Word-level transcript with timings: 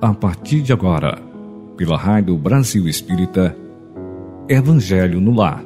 a 0.00 0.14
partir 0.14 0.62
de 0.62 0.72
agora, 0.72 1.18
pela 1.76 1.96
Rádio 1.96 2.36
Brasil 2.36 2.86
Espírita, 2.86 3.56
Evangelho 4.48 5.20
no 5.20 5.34
Lar. 5.34 5.64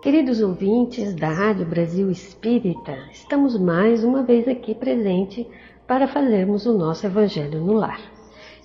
Queridos 0.00 0.40
ouvintes 0.40 1.14
da 1.16 1.30
Rádio 1.30 1.66
Brasil 1.66 2.08
Espírita, 2.12 2.96
estamos 3.10 3.58
mais 3.58 4.04
uma 4.04 4.22
vez 4.22 4.46
aqui 4.46 4.72
presente 4.72 5.44
para 5.84 6.06
fazermos 6.06 6.64
o 6.64 6.78
nosso 6.78 7.06
Evangelho 7.06 7.60
no 7.60 7.72
Lar. 7.72 8.17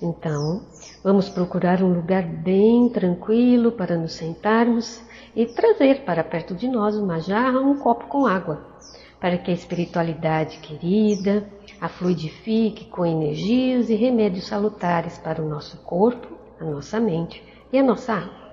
Então, 0.05 0.61
vamos 1.01 1.29
procurar 1.29 1.81
um 1.81 1.93
lugar 1.93 2.23
bem 2.23 2.89
tranquilo 2.89 3.71
para 3.71 3.95
nos 3.95 4.11
sentarmos 4.11 5.01
e 5.33 5.45
trazer 5.45 6.01
para 6.01 6.21
perto 6.25 6.53
de 6.53 6.67
nós 6.67 6.97
uma 6.97 7.21
jarra 7.21 7.57
ou 7.59 7.67
um 7.67 7.79
copo 7.79 8.07
com 8.07 8.27
água 8.27 8.73
para 9.17 9.37
que 9.37 9.49
a 9.49 9.53
espiritualidade 9.53 10.57
querida 10.57 11.47
a 11.79 11.87
fluidifique 11.87 12.83
com 12.83 13.05
energias 13.05 13.89
e 13.89 13.95
remédios 13.95 14.47
salutares 14.47 15.17
para 15.17 15.41
o 15.41 15.47
nosso 15.47 15.77
corpo, 15.77 16.27
a 16.59 16.65
nossa 16.65 16.99
mente 16.99 17.41
e 17.71 17.79
a 17.79 17.83
nossa 17.83 18.15
alma. 18.15 18.51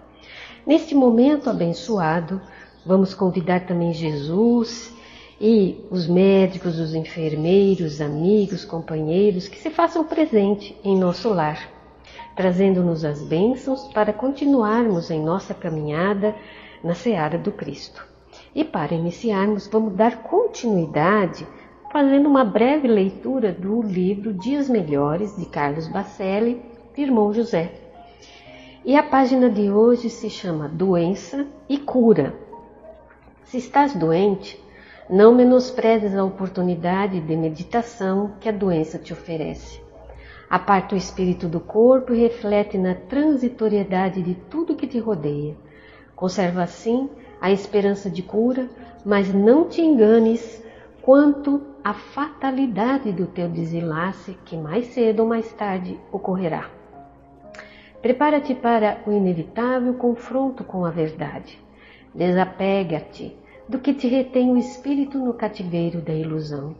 Neste 0.64 0.94
momento 0.94 1.50
abençoado, 1.50 2.40
vamos 2.86 3.12
convidar 3.12 3.66
também 3.66 3.92
Jesus 3.92 4.94
e 5.40 5.82
os 5.90 6.06
médicos, 6.06 6.78
os 6.78 6.94
enfermeiros, 6.94 8.00
amigos, 8.02 8.62
companheiros 8.62 9.48
que 9.48 9.58
se 9.58 9.70
façam 9.70 10.04
presente 10.04 10.76
em 10.84 10.98
nosso 10.98 11.30
lar, 11.30 11.70
trazendo-nos 12.36 13.06
as 13.06 13.22
bênçãos 13.22 13.88
para 13.94 14.12
continuarmos 14.12 15.10
em 15.10 15.22
nossa 15.22 15.54
caminhada 15.54 16.36
na 16.84 16.94
seara 16.94 17.38
do 17.38 17.50
Cristo. 17.50 18.06
E 18.54 18.64
para 18.64 18.94
iniciarmos, 18.94 19.66
vamos 19.66 19.94
dar 19.94 20.22
continuidade 20.24 21.46
fazendo 21.90 22.28
uma 22.28 22.44
breve 22.44 22.86
leitura 22.86 23.50
do 23.50 23.80
livro 23.80 24.34
Dias 24.34 24.68
Melhores, 24.68 25.34
de 25.36 25.46
Carlos 25.46 25.88
Bacelli, 25.88 26.62
Irmão 26.96 27.32
José. 27.32 27.72
E 28.84 28.94
a 28.94 29.02
página 29.02 29.48
de 29.48 29.70
hoje 29.70 30.10
se 30.10 30.28
chama 30.28 30.68
Doença 30.68 31.46
e 31.68 31.78
Cura. 31.78 32.34
Se 33.44 33.56
estás 33.56 33.94
doente, 33.94 34.60
não 35.10 35.34
menosprezes 35.34 36.16
a 36.16 36.22
oportunidade 36.22 37.20
de 37.20 37.36
meditação 37.36 38.34
que 38.38 38.48
a 38.48 38.52
doença 38.52 38.96
te 38.96 39.12
oferece. 39.12 39.82
Aparta 40.48 40.94
o 40.94 40.98
espírito 40.98 41.48
do 41.48 41.58
corpo 41.58 42.14
e 42.14 42.20
reflete 42.20 42.78
na 42.78 42.94
transitoriedade 42.94 44.22
de 44.22 44.34
tudo 44.34 44.76
que 44.76 44.86
te 44.86 45.00
rodeia. 45.00 45.56
Conserva 46.14 46.62
assim 46.62 47.10
a 47.40 47.50
esperança 47.50 48.08
de 48.08 48.22
cura, 48.22 48.68
mas 49.04 49.34
não 49.34 49.68
te 49.68 49.82
enganes 49.82 50.62
quanto 51.02 51.60
à 51.82 51.92
fatalidade 51.92 53.10
do 53.10 53.26
teu 53.26 53.48
desenlace, 53.48 54.38
que 54.44 54.56
mais 54.56 54.86
cedo 54.86 55.20
ou 55.20 55.28
mais 55.28 55.52
tarde 55.54 55.98
ocorrerá. 56.12 56.70
Prepara-te 58.00 58.54
para 58.54 58.98
o 59.06 59.10
inevitável 59.10 59.94
confronto 59.94 60.62
com 60.62 60.84
a 60.84 60.90
verdade. 60.90 61.58
Desapega-te 62.14 63.39
do 63.70 63.78
que 63.78 63.94
te 63.94 64.08
retém 64.08 64.50
o 64.50 64.58
espírito 64.58 65.16
no 65.16 65.32
cativeiro 65.32 66.00
da 66.00 66.12
ilusão. 66.12 66.74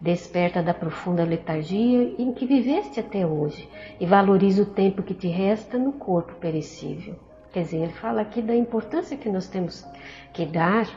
Desperta 0.00 0.60
da 0.60 0.74
profunda 0.74 1.22
letargia 1.22 2.16
em 2.18 2.32
que 2.32 2.44
viveste 2.44 2.98
até 2.98 3.24
hoje 3.24 3.68
e 4.00 4.04
valoriza 4.04 4.62
o 4.62 4.66
tempo 4.66 5.04
que 5.04 5.14
te 5.14 5.28
resta 5.28 5.78
no 5.78 5.92
corpo 5.92 6.34
perecível. 6.34 7.14
Quer 7.52 7.62
dizer, 7.62 7.76
ele 7.76 7.92
fala 7.92 8.22
aqui 8.22 8.42
da 8.42 8.56
importância 8.56 9.16
que 9.16 9.30
nós 9.30 9.46
temos 9.46 9.86
que 10.32 10.44
dar 10.44 10.88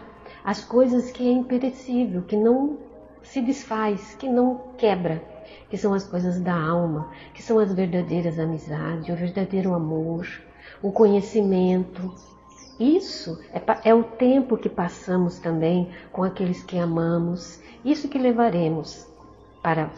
às 0.43 0.65
coisas 0.65 1.11
que 1.11 1.29
é 1.29 1.31
imperecível, 1.31 2.23
que 2.23 2.35
não 2.35 2.79
se 3.21 3.39
desfaz, 3.39 4.15
que 4.15 4.27
não 4.27 4.59
quebra, 4.79 5.21
que 5.69 5.77
são 5.77 5.93
as 5.93 6.07
coisas 6.07 6.41
da 6.41 6.59
alma, 6.59 7.11
que 7.35 7.43
são 7.43 7.59
as 7.59 7.71
verdadeiras 7.71 8.39
amizades, 8.39 9.07
o 9.07 9.15
verdadeiro 9.15 9.75
amor, 9.75 10.27
o 10.81 10.91
conhecimento. 10.91 12.15
Isso 12.79 13.37
é, 13.51 13.89
é 13.89 13.93
o 13.93 14.03
tempo 14.03 14.57
que 14.57 14.69
passamos 14.69 15.37
também 15.39 15.91
com 16.13 16.23
aqueles 16.23 16.63
que 16.63 16.77
amamos, 16.77 17.59
isso 17.83 18.07
que 18.07 18.17
levaremos 18.17 19.05
para, 19.61 19.89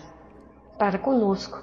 para 0.80 0.98
conosco. 0.98 1.62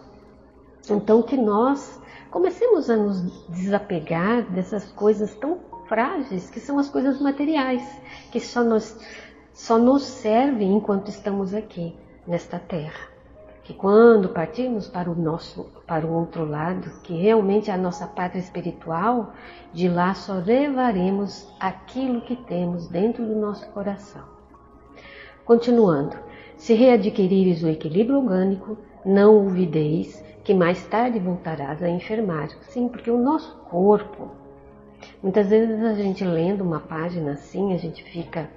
Então, 0.89 1.23
que 1.23 1.37
nós 1.37 2.01
comecemos 2.31 2.89
a 2.89 2.97
nos 2.97 3.49
desapegar 3.49 4.43
dessas 4.53 4.93
coisas 4.93 5.35
tão 5.35 5.59
frágeis 5.89 6.49
que 6.51 6.61
são 6.61 6.79
as 6.79 6.89
coisas 6.89 7.21
materiais, 7.21 7.83
que 8.31 8.39
só 8.39 8.63
nos, 8.63 8.97
só 9.53 9.77
nos 9.77 10.05
servem 10.05 10.77
enquanto 10.77 11.09
estamos 11.09 11.53
aqui 11.53 11.97
nesta 12.27 12.59
terra. 12.59 13.18
Que 13.69 13.75
quando 13.75 14.31
partirmos 14.31 14.89
para 14.89 15.11
o 15.11 15.15
nosso, 15.15 15.67
para 15.87 16.07
o 16.07 16.15
outro 16.15 16.43
lado, 16.43 16.91
que 17.03 17.13
realmente 17.13 17.71
é 17.71 17.75
a 17.75 17.77
nossa 17.77 18.07
pátria 18.07 18.41
espiritual, 18.41 19.35
de 19.75 19.91
lá 19.91 20.15
só 20.15 20.37
levaremos 20.43 21.47
aquilo 21.61 22.23
que 22.23 22.35
temos 22.35 22.89
dentro 22.89 23.27
do 23.27 23.37
nosso 23.37 23.69
coração. 23.69 24.23
Continuando, 25.45 26.17
se 26.57 26.73
readquirires 26.73 27.63
o 27.63 27.69
equilíbrio 27.69 28.21
orgânico, 28.21 28.79
não 29.05 29.37
olvideis 29.37 30.25
que 30.43 30.55
mais 30.55 30.83
tarde 30.87 31.19
voltarás 31.19 31.83
a 31.83 31.91
enfermar. 31.91 32.49
Sim, 32.63 32.89
porque 32.89 33.11
o 33.11 33.19
nosso 33.19 33.55
corpo, 33.69 34.31
muitas 35.23 35.51
vezes 35.51 35.85
a 35.85 35.93
gente 35.93 36.25
lendo 36.25 36.65
uma 36.65 36.81
página 36.81 37.33
assim, 37.33 37.75
a 37.75 37.77
gente 37.77 38.03
fica 38.03 38.49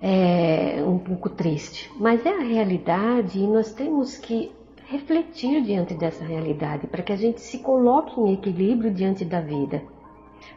é, 0.00 0.82
um 0.86 0.98
pouco 0.98 1.28
triste, 1.28 1.90
mas 1.98 2.24
é 2.24 2.30
a 2.30 2.42
realidade 2.42 3.38
e 3.38 3.46
nós 3.46 3.72
temos 3.72 4.16
que 4.18 4.52
refletir 4.86 5.62
diante 5.62 5.94
dessa 5.94 6.24
realidade 6.24 6.86
para 6.86 7.02
que 7.02 7.12
a 7.12 7.16
gente 7.16 7.40
se 7.40 7.58
coloque 7.58 8.20
em 8.20 8.32
equilíbrio 8.34 8.92
diante 8.92 9.24
da 9.24 9.40
vida, 9.40 9.82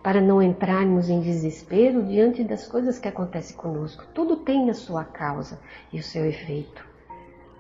para 0.03 0.22
não 0.22 0.41
entrarmos 0.41 1.09
em 1.09 1.19
desespero 1.19 2.03
diante 2.03 2.44
das 2.44 2.67
coisas 2.67 2.99
que 2.99 3.07
acontecem 3.07 3.55
conosco. 3.55 4.05
Tudo 4.13 4.38
tem 4.38 4.69
a 4.69 4.73
sua 4.73 5.03
causa 5.03 5.59
e 5.91 5.99
o 5.99 6.03
seu 6.03 6.25
efeito 6.25 6.89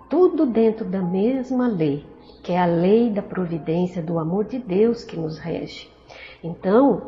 tudo 0.09 0.45
dentro 0.47 0.83
da 0.83 1.01
mesma 1.01 1.67
lei, 1.67 2.03
que 2.41 2.51
é 2.51 2.59
a 2.59 2.65
lei 2.65 3.11
da 3.11 3.21
providência 3.21 4.01
do 4.01 4.17
amor 4.17 4.45
de 4.45 4.57
Deus 4.57 5.03
que 5.03 5.15
nos 5.15 5.37
rege. 5.37 5.87
Então, 6.43 7.03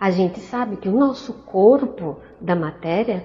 a 0.00 0.10
gente 0.10 0.40
sabe 0.40 0.76
que 0.76 0.88
o 0.88 0.98
nosso 0.98 1.32
corpo 1.44 2.16
da 2.40 2.56
matéria 2.56 3.24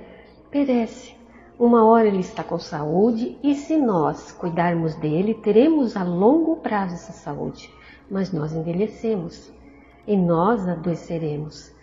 perece. 0.66 1.16
Uma 1.59 1.85
hora 1.85 2.07
ele 2.07 2.19
está 2.19 2.44
com 2.44 2.57
saúde 2.57 3.38
e 3.44 3.53
se 3.53 3.78
nós 3.78 4.31
cuidarmos 4.31 4.95
dele, 4.95 5.35
teremos 5.35 5.95
a 5.95 6.03
longo 6.03 6.57
prazo 6.57 6.95
essa 6.95 7.12
saúde. 7.12 7.72
Mas 8.09 8.31
nós 8.31 8.53
envelhecemos 8.53 9.51
e 10.07 10.16
nós 10.16 10.68
adoeceremos 10.68 11.75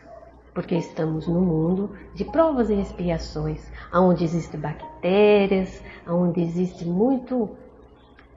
porque 0.53 0.77
estamos 0.77 1.27
no 1.27 1.41
mundo 1.41 1.91
de 2.15 2.25
provas 2.25 2.71
e 2.71 2.75
expiações, 2.75 3.61
onde 3.93 4.23
existem 4.23 4.61
bactérias, 4.61 5.83
onde 6.07 6.41
existe 6.41 6.85
muito 6.85 7.51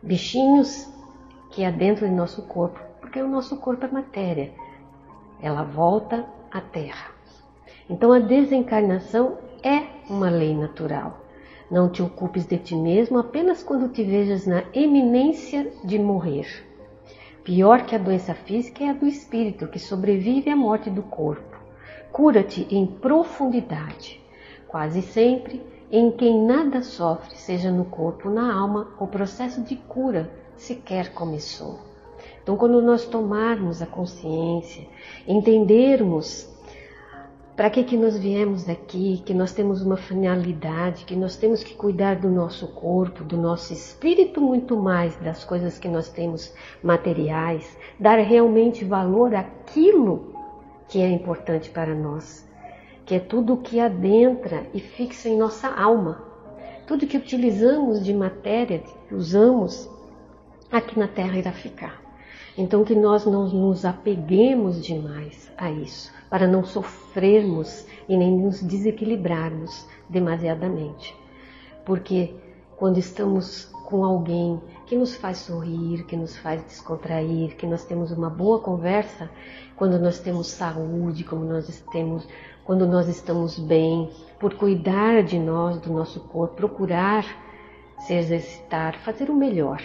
bichinhos 0.01 0.91
que 1.51 1.63
há 1.63 1.69
dentro 1.69 2.07
do 2.07 2.15
nosso 2.15 2.41
corpo, 2.43 2.79
porque 2.99 3.21
o 3.21 3.27
nosso 3.27 3.57
corpo 3.57 3.85
é 3.85 3.91
matéria, 3.91 4.51
ela 5.39 5.61
volta 5.61 6.25
à 6.51 6.59
Terra. 6.59 7.11
Então 7.87 8.11
a 8.11 8.17
desencarnação 8.17 9.37
é 9.63 9.83
uma 10.09 10.29
lei 10.29 10.55
natural. 10.55 11.25
Não 11.69 11.89
te 11.89 12.01
ocupes 12.01 12.45
de 12.45 12.57
ti 12.57 12.75
mesmo 12.75 13.17
apenas 13.17 13.61
quando 13.61 13.89
te 13.89 14.03
vejas 14.03 14.45
na 14.45 14.63
eminência 14.73 15.71
de 15.83 15.99
morrer. 15.99 16.47
Pior 17.43 17.85
que 17.85 17.95
a 17.95 17.97
doença 17.97 18.33
física 18.33 18.83
é 18.83 18.89
a 18.89 18.93
do 18.93 19.07
espírito, 19.07 19.67
que 19.67 19.79
sobrevive 19.79 20.49
à 20.49 20.55
morte 20.55 20.89
do 20.89 21.01
corpo. 21.01 21.57
Cura-te 22.11 22.67
em 22.69 22.85
profundidade. 22.85 24.21
Quase 24.67 25.01
sempre, 25.01 25.61
em 25.91 26.11
quem 26.11 26.45
nada 26.45 26.81
sofre, 26.81 27.35
seja 27.35 27.71
no 27.71 27.85
corpo 27.85 28.27
ou 28.29 28.33
na 28.33 28.53
alma, 28.53 28.89
o 28.99 29.07
processo 29.07 29.61
de 29.61 29.75
cura 29.75 30.29
sequer 30.57 31.13
começou. 31.13 31.79
Então, 32.43 32.57
quando 32.57 32.81
nós 32.81 33.05
tomarmos 33.05 33.81
a 33.81 33.85
consciência, 33.85 34.87
entendermos 35.27 36.49
para 37.57 37.71
que, 37.71 37.83
que 37.83 37.97
nós 37.97 38.15
viemos 38.15 38.69
aqui, 38.69 39.23
que 39.25 39.33
nós 39.33 39.51
temos 39.51 39.81
uma 39.81 39.97
finalidade, 39.97 41.05
que 41.05 41.15
nós 41.15 41.35
temos 41.35 41.63
que 41.63 41.73
cuidar 41.73 42.17
do 42.17 42.29
nosso 42.29 42.67
corpo, 42.67 43.23
do 43.23 43.35
nosso 43.35 43.73
espírito, 43.73 44.39
muito 44.39 44.77
mais 44.77 45.15
das 45.15 45.43
coisas 45.43 45.79
que 45.79 45.87
nós 45.87 46.07
temos 46.07 46.53
materiais, 46.83 47.75
dar 47.99 48.19
realmente 48.19 48.85
valor 48.85 49.33
àquilo 49.33 50.35
que 50.87 51.01
é 51.01 51.09
importante 51.09 51.71
para 51.71 51.95
nós, 51.95 52.47
que 53.07 53.15
é 53.15 53.19
tudo 53.19 53.55
o 53.55 53.57
que 53.57 53.79
adentra 53.79 54.67
e 54.71 54.79
fixa 54.79 55.27
em 55.27 55.35
nossa 55.35 55.67
alma. 55.67 56.23
Tudo 56.85 57.07
que 57.07 57.17
utilizamos 57.17 58.05
de 58.05 58.13
matéria, 58.13 58.83
que 59.09 59.15
usamos, 59.15 59.89
aqui 60.71 60.97
na 60.99 61.07
Terra 61.07 61.39
irá 61.39 61.51
ficar. 61.51 61.99
Então 62.55 62.83
que 62.83 62.93
nós 62.93 63.25
não 63.25 63.47
nos 63.49 63.83
apeguemos 63.83 64.83
demais 64.85 65.51
a 65.57 65.71
isso, 65.71 66.13
para 66.29 66.47
não 66.47 66.63
sofrermos 66.63 67.85
e 68.07 68.17
nem 68.17 68.31
nos 68.31 68.61
desequilibrarmos 68.61 69.85
demasiadamente. 70.09 71.15
Porque 71.85 72.33
quando 72.75 72.97
estamos 72.97 73.65
com 73.85 74.03
alguém 74.03 74.61
que 74.85 74.95
nos 74.95 75.15
faz 75.15 75.37
sorrir, 75.39 76.03
que 76.05 76.15
nos 76.15 76.35
faz 76.37 76.63
descontrair, 76.63 77.55
que 77.55 77.65
nós 77.65 77.85
temos 77.85 78.11
uma 78.11 78.29
boa 78.29 78.59
conversa, 78.59 79.29
quando 79.75 79.97
nós 79.97 80.19
temos 80.19 80.47
saúde, 80.47 81.23
como 81.23 81.45
nós 81.45 81.83
temos, 81.91 82.27
quando 82.65 82.85
nós 82.85 83.07
estamos 83.07 83.57
bem, 83.57 84.09
por 84.39 84.53
cuidar 84.55 85.23
de 85.23 85.39
nós, 85.39 85.79
do 85.79 85.91
nosso 85.91 86.19
corpo, 86.19 86.55
procurar 86.55 87.25
se 87.99 88.13
exercitar, 88.13 88.99
fazer 88.99 89.29
o 89.29 89.35
melhor. 89.35 89.81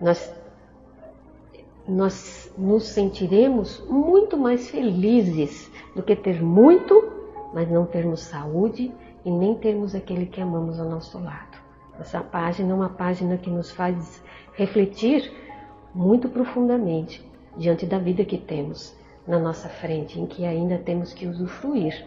Nós 0.00 0.32
nós 1.88 2.47
nos 2.58 2.88
sentiremos 2.88 3.80
muito 3.88 4.36
mais 4.36 4.68
felizes 4.68 5.70
do 5.94 6.02
que 6.02 6.16
ter 6.16 6.42
muito, 6.42 7.12
mas 7.54 7.70
não 7.70 7.86
termos 7.86 8.20
saúde 8.20 8.92
e 9.24 9.30
nem 9.30 9.54
termos 9.54 9.94
aquele 9.94 10.26
que 10.26 10.40
amamos 10.40 10.80
ao 10.80 10.88
nosso 10.88 11.18
lado. 11.18 11.56
Essa 12.00 12.20
página 12.20 12.72
é 12.72 12.74
uma 12.74 12.88
página 12.88 13.36
que 13.36 13.48
nos 13.48 13.70
faz 13.70 14.22
refletir 14.54 15.32
muito 15.94 16.28
profundamente 16.28 17.24
diante 17.56 17.86
da 17.86 17.98
vida 17.98 18.24
que 18.24 18.38
temos 18.38 18.96
na 19.26 19.38
nossa 19.38 19.68
frente, 19.68 20.18
em 20.18 20.26
que 20.26 20.44
ainda 20.44 20.78
temos 20.78 21.12
que 21.12 21.26
usufruir, 21.26 22.06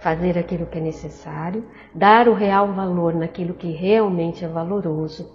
fazer 0.00 0.38
aquilo 0.38 0.66
que 0.66 0.78
é 0.78 0.80
necessário, 0.80 1.64
dar 1.94 2.28
o 2.28 2.34
real 2.34 2.72
valor 2.72 3.14
naquilo 3.14 3.54
que 3.54 3.70
realmente 3.72 4.44
é 4.44 4.48
valoroso. 4.48 5.30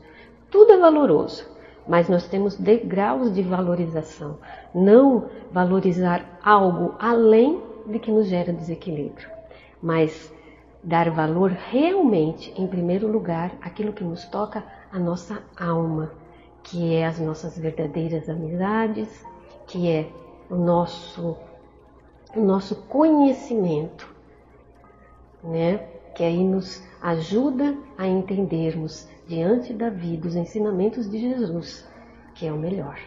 Tudo 0.49 0.73
é 0.73 0.77
valoroso, 0.77 1.50
mas 1.87 2.07
nós 2.07 2.27
temos 2.27 2.55
degraus 2.55 3.33
de 3.33 3.41
valorização, 3.41 4.37
não 4.73 5.25
valorizar 5.51 6.39
algo 6.43 6.95
além 6.99 7.61
de 7.85 7.99
que 7.99 8.11
nos 8.11 8.27
gera 8.27 8.53
desequilíbrio, 8.53 9.29
mas 9.81 10.31
dar 10.83 11.09
valor 11.09 11.51
realmente, 11.51 12.53
em 12.57 12.67
primeiro 12.67 13.07
lugar, 13.07 13.51
aquilo 13.61 13.93
que 13.93 14.03
nos 14.03 14.25
toca 14.25 14.63
a 14.91 14.99
nossa 14.99 15.41
alma, 15.59 16.11
que 16.63 16.93
é 16.93 17.05
as 17.05 17.19
nossas 17.19 17.57
verdadeiras 17.57 18.29
amizades, 18.29 19.25
que 19.67 19.89
é 19.89 20.07
o 20.49 20.55
nosso 20.55 21.37
o 22.35 22.39
nosso 22.39 22.75
conhecimento, 22.83 24.07
né? 25.43 25.77
Que 26.15 26.23
aí 26.23 26.43
nos 26.43 26.81
ajuda 27.01 27.75
a 27.97 28.07
entendermos 28.07 29.07
diante 29.31 29.73
da 29.73 29.89
vida 29.89 30.27
os 30.27 30.35
ensinamentos 30.35 31.09
de 31.09 31.17
Jesus, 31.17 31.87
que 32.35 32.45
é 32.45 32.51
o 32.51 32.57
melhor. 32.57 32.99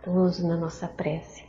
Então, 0.00 0.14
vamos 0.14 0.42
na 0.42 0.56
nossa 0.56 0.88
prece. 0.88 1.44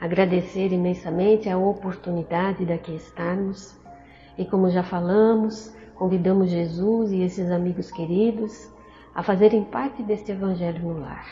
Agradecer 0.00 0.72
imensamente 0.72 1.48
a 1.48 1.58
oportunidade 1.58 2.64
de 2.64 2.72
aqui 2.72 2.94
estarmos. 2.94 3.76
E, 4.38 4.44
como 4.44 4.70
já 4.70 4.84
falamos, 4.84 5.74
convidamos 5.96 6.50
Jesus 6.50 7.10
e 7.10 7.22
esses 7.22 7.50
amigos 7.50 7.90
queridos 7.90 8.70
a 9.12 9.24
fazerem 9.24 9.64
parte 9.64 10.04
deste 10.04 10.30
Evangelho 10.30 10.80
no 10.80 11.00
lar, 11.00 11.26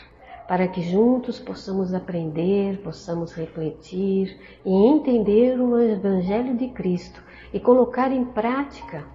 para 0.49 0.67
que 0.67 0.81
juntos 0.81 1.39
possamos 1.39 1.93
aprender, 1.93 2.81
possamos 2.81 3.31
refletir 3.31 4.37
e 4.65 4.69
entender 4.69 5.57
o 5.61 5.79
Evangelho 5.79 6.57
de 6.57 6.67
Cristo 6.71 7.23
e 7.53 7.59
colocar 7.61 8.11
em 8.11 8.25
prática 8.25 9.05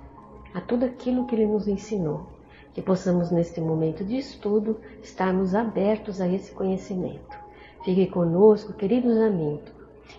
a 0.55 0.62
tudo 0.62 0.87
aquilo 0.87 1.26
que 1.26 1.35
Ele 1.35 1.44
nos 1.44 1.69
ensinou 1.69 2.31
que 2.75 2.83
possamos 2.83 3.31
neste 3.31 3.61
momento 3.61 4.05
de 4.05 4.17
estudo 4.17 4.79
estarmos 5.03 5.55
abertos 5.55 6.21
a 6.21 6.29
esse 6.29 6.53
conhecimento. 6.53 7.37
Fique 7.85 8.07
conosco, 8.07 8.73
queridos 8.73 9.17
amigos, 9.19 9.73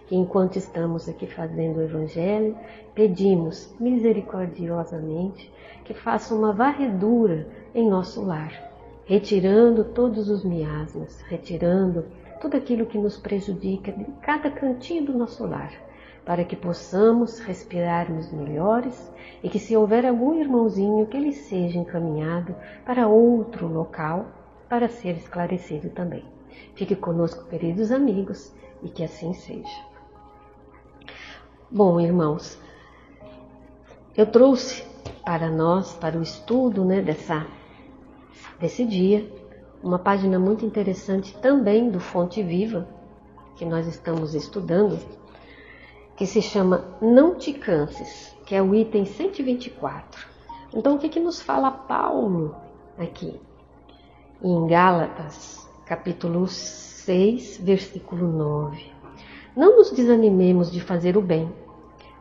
que 0.08 0.16
enquanto 0.16 0.58
estamos 0.58 1.08
aqui 1.08 1.26
fazendo 1.28 1.78
o 1.78 1.82
Evangelho, 1.82 2.58
pedimos 2.94 3.74
misericordiosamente 3.80 5.52
que 5.84 5.94
faça 5.94 6.36
uma 6.36 6.54
varredura 6.54 7.48
em 7.74 7.90
nosso 7.90 8.24
lar, 8.24 8.52
retirando 9.06 9.84
todos 9.84 10.30
os 10.30 10.44
miasmas, 10.44 11.22
retirando 11.22 12.06
tudo 12.42 12.58
aquilo 12.58 12.86
que 12.86 12.98
nos 12.98 13.18
prejudica 13.18 13.92
de 13.92 14.06
cada 14.22 14.50
cantinho 14.52 15.06
do 15.06 15.18
nosso 15.18 15.46
lar 15.46 15.72
para 16.26 16.44
que 16.44 16.56
possamos 16.56 17.40
respirarmos 17.40 18.32
melhores 18.32 19.12
e 19.44 19.50
que, 19.50 19.60
se 19.60 19.76
houver 19.76 20.06
algum 20.06 20.40
irmãozinho, 20.40 21.06
que 21.08 21.18
ele 21.18 21.34
seja 21.34 21.78
encaminhado 21.78 22.56
para 22.86 23.08
outro 23.08 23.68
local 23.68 24.28
para 24.70 24.88
ser 24.88 25.18
esclarecido 25.18 25.90
também. 25.90 26.24
Fique 26.76 26.96
conosco, 26.96 27.46
queridos 27.46 27.92
amigos, 27.92 28.54
e 28.82 28.90
que 28.90 29.04
assim 29.04 29.34
seja. 29.34 29.94
Bom, 31.70 32.00
irmãos, 32.00 32.60
eu 34.16 34.26
trouxe 34.28 34.84
para 35.26 35.50
nós, 35.50 35.94
para 35.94 36.18
o 36.18 36.22
estudo 36.22 36.86
né, 36.86 37.02
dessa, 37.02 37.48
desse 38.60 38.86
dia, 38.86 39.28
uma 39.82 40.00
página 40.00 40.40
muito 40.40 40.66
interessante 40.66 41.36
também 41.38 41.90
do 41.90 42.00
Fonte 42.00 42.42
Viva, 42.42 42.88
que 43.56 43.66
nós 43.66 43.88
estamos 43.88 44.34
estudando, 44.34 45.00
que 46.16 46.26
se 46.26 46.42
chama 46.42 46.86
Não 47.02 47.36
Te 47.36 47.54
Canses, 47.54 48.36
que 48.46 48.56
é 48.56 48.62
o 48.62 48.76
item 48.76 49.06
124. 49.06 50.28
Então, 50.74 50.96
o 50.96 51.00
que, 51.00 51.10
que 51.10 51.20
nos 51.20 51.42
fala 51.42 51.72
Paulo 51.72 52.56
aqui? 52.98 53.40
Em 54.44 54.68
Gálatas, 54.68 55.68
capítulo 55.86 56.48
6, 56.48 57.58
versículo 57.58 58.28
9. 58.28 58.92
Não 59.56 59.78
nos 59.78 59.92
desanimemos 59.92 60.72
de 60.72 60.82
fazer 60.82 61.16
o 61.18 61.22
bem, 61.22 61.52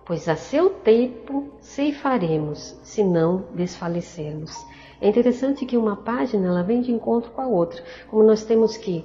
pois 0.04 0.28
a 0.28 0.36
seu 0.36 0.70
tempo 0.70 1.50
ceifaremos, 1.60 2.78
se 2.82 3.02
não 3.02 3.44
desfalecermos. 3.54 4.54
É 5.00 5.08
interessante 5.08 5.66
que 5.66 5.76
uma 5.76 5.96
página 5.96 6.48
ela 6.48 6.62
vem 6.62 6.80
de 6.80 6.92
encontro 6.92 7.30
com 7.30 7.40
a 7.40 7.46
outra, 7.46 7.82
como 8.08 8.22
nós 8.22 8.44
temos 8.44 8.76
que 8.76 9.04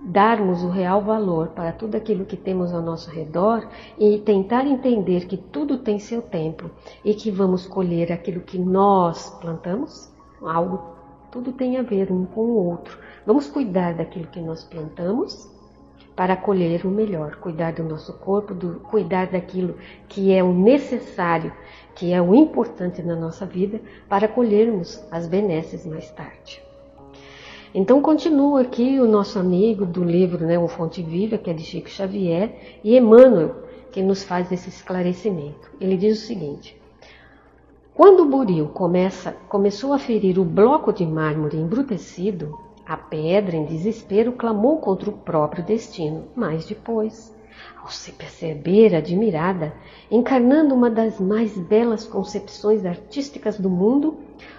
darmos 0.00 0.62
o 0.62 0.68
real 0.68 1.02
valor 1.02 1.48
para 1.48 1.72
tudo 1.72 1.96
aquilo 1.96 2.24
que 2.24 2.36
temos 2.36 2.72
ao 2.72 2.80
nosso 2.80 3.10
redor 3.10 3.68
e 3.98 4.18
tentar 4.18 4.66
entender 4.66 5.26
que 5.26 5.36
tudo 5.36 5.78
tem 5.78 5.98
seu 5.98 6.22
tempo 6.22 6.70
e 7.04 7.14
que 7.14 7.30
vamos 7.30 7.66
colher 7.66 8.10
aquilo 8.10 8.40
que 8.40 8.58
nós 8.58 9.30
plantamos, 9.40 10.10
algo, 10.42 10.96
tudo 11.30 11.52
tem 11.52 11.76
a 11.76 11.82
ver 11.82 12.10
um 12.10 12.24
com 12.24 12.40
o 12.40 12.66
outro. 12.70 12.98
Vamos 13.26 13.46
cuidar 13.46 13.94
daquilo 13.94 14.26
que 14.26 14.40
nós 14.40 14.64
plantamos 14.64 15.48
para 16.16 16.36
colher 16.36 16.84
o 16.84 16.90
melhor, 16.90 17.36
cuidar 17.36 17.72
do 17.72 17.84
nosso 17.84 18.12
corpo, 18.14 18.54
do, 18.54 18.80
cuidar 18.80 19.28
daquilo 19.28 19.76
que 20.08 20.32
é 20.32 20.42
o 20.42 20.52
necessário, 20.52 21.52
que 21.94 22.12
é 22.12 22.20
o 22.20 22.34
importante 22.34 23.02
na 23.02 23.14
nossa 23.14 23.46
vida, 23.46 23.80
para 24.08 24.28
colhermos 24.28 25.02
as 25.10 25.26
benesses 25.26 25.86
mais 25.86 26.10
tarde. 26.10 26.69
Então 27.72 28.02
continua 28.02 28.62
aqui 28.62 28.98
o 28.98 29.06
nosso 29.06 29.38
amigo 29.38 29.86
do 29.86 30.02
livro, 30.02 30.44
né, 30.44 30.58
o 30.58 30.66
Fonte 30.66 31.00
Viva, 31.02 31.38
que 31.38 31.48
é 31.48 31.52
de 31.52 31.62
Chico 31.62 31.88
Xavier, 31.88 32.80
e 32.82 32.96
Emmanuel, 32.96 33.62
que 33.92 34.02
nos 34.02 34.24
faz 34.24 34.50
esse 34.50 34.68
esclarecimento. 34.68 35.70
Ele 35.80 35.96
diz 35.96 36.18
o 36.18 36.26
seguinte: 36.26 36.76
Quando 37.94 38.24
o 38.24 38.28
buril 38.28 38.66
começa, 38.70 39.36
começou 39.48 39.92
a 39.92 40.00
ferir 40.00 40.36
o 40.36 40.44
bloco 40.44 40.92
de 40.92 41.06
mármore 41.06 41.58
embrutecido, 41.58 42.58
a 42.84 42.96
pedra, 42.96 43.54
em 43.54 43.64
desespero, 43.64 44.32
clamou 44.32 44.78
contra 44.78 45.08
o 45.08 45.12
próprio 45.12 45.62
destino, 45.62 46.24
mas 46.34 46.66
depois, 46.66 47.32
ao 47.80 47.88
se 47.88 48.10
perceber 48.10 48.96
admirada, 48.96 49.72
encarnando 50.10 50.74
uma 50.74 50.90
das 50.90 51.20
mais 51.20 51.56
belas 51.56 52.04
concepções 52.04 52.84
artísticas 52.84 53.60
do 53.60 53.70
mundo, 53.70 54.16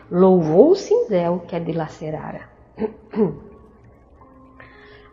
louvou 0.09 0.71
o 0.71 0.75
cinzel 0.77 1.43
que 1.45 1.57
a 1.57 1.59
dilacerara. 1.59 2.50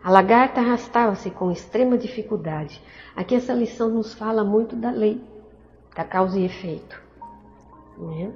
A 0.02 0.10
lagarta 0.10 0.60
arrastava-se 0.60 1.30
com 1.30 1.50
extrema 1.50 1.98
dificuldade. 1.98 2.80
Aqui 3.16 3.34
essa 3.34 3.52
lição 3.52 3.88
nos 3.88 4.14
fala 4.14 4.44
muito 4.44 4.76
da 4.76 4.90
lei, 4.90 5.20
da 5.94 6.04
causa 6.04 6.38
e 6.38 6.44
efeito. 6.44 7.02
Né? 7.98 8.32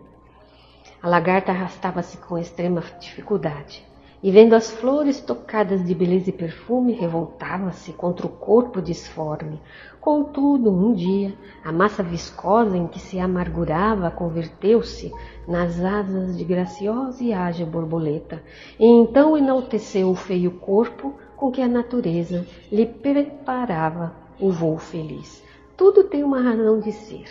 A 1.00 1.08
lagarta 1.08 1.52
arrastava-se 1.52 2.16
com 2.18 2.36
extrema 2.36 2.82
dificuldade 3.00 3.86
e 4.22 4.30
vendo 4.30 4.54
as 4.54 4.70
flores 4.70 5.20
tocadas 5.20 5.84
de 5.84 5.94
beleza 5.94 6.30
e 6.30 6.32
perfume, 6.32 6.92
revoltava-se 6.92 7.92
contra 7.92 8.24
o 8.24 8.30
corpo 8.30 8.80
disforme. 8.80 9.60
Contudo, 10.00 10.70
um 10.70 10.94
dia, 10.94 11.34
a 11.64 11.72
massa 11.72 12.02
viscosa 12.02 12.76
em 12.76 12.86
que 12.86 13.00
se 13.00 13.18
amargurava 13.18 14.10
converteu-se 14.10 15.12
nas 15.48 15.82
asas 15.84 16.38
de 16.38 16.44
graciosa 16.44 17.22
e 17.24 17.32
ágil 17.32 17.66
borboleta, 17.66 18.40
e 18.78 18.86
então 18.86 19.36
enalteceu 19.36 20.08
o 20.08 20.14
feio 20.14 20.52
corpo 20.52 21.14
com 21.36 21.50
que 21.50 21.60
a 21.60 21.66
natureza 21.66 22.46
lhe 22.70 22.86
preparava 22.86 24.12
o 24.38 24.52
voo 24.52 24.78
feliz. 24.78 25.42
Tudo 25.76 26.04
tem 26.04 26.22
uma 26.22 26.40
razão 26.40 26.78
de 26.78 26.92
ser. 26.92 27.28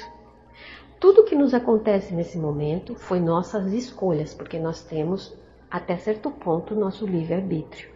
Tudo 1.00 1.24
que 1.24 1.36
nos 1.36 1.54
acontece 1.54 2.14
nesse 2.14 2.38
momento 2.38 2.96
foi 2.96 3.20
nossas 3.20 3.72
escolhas, 3.72 4.34
porque 4.34 4.60
nós 4.60 4.84
temos 4.84 5.34
até 5.72 5.98
certo 5.98 6.30
ponto, 6.30 6.76
nosso 6.76 7.06
livre-arbítrio. 7.06 7.90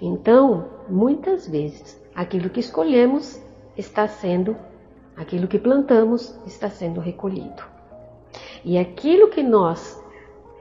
Então, 0.00 0.66
muitas 0.88 1.46
vezes, 1.46 2.00
aquilo 2.14 2.50
que 2.50 2.60
escolhemos 2.60 3.40
está 3.78 4.08
sendo, 4.08 4.56
aquilo 5.16 5.46
que 5.46 5.58
plantamos 5.58 6.36
está 6.44 6.68
sendo 6.68 7.00
recolhido. 7.00 7.62
E 8.64 8.76
aquilo 8.76 9.28
que 9.28 9.42
nós 9.42 10.02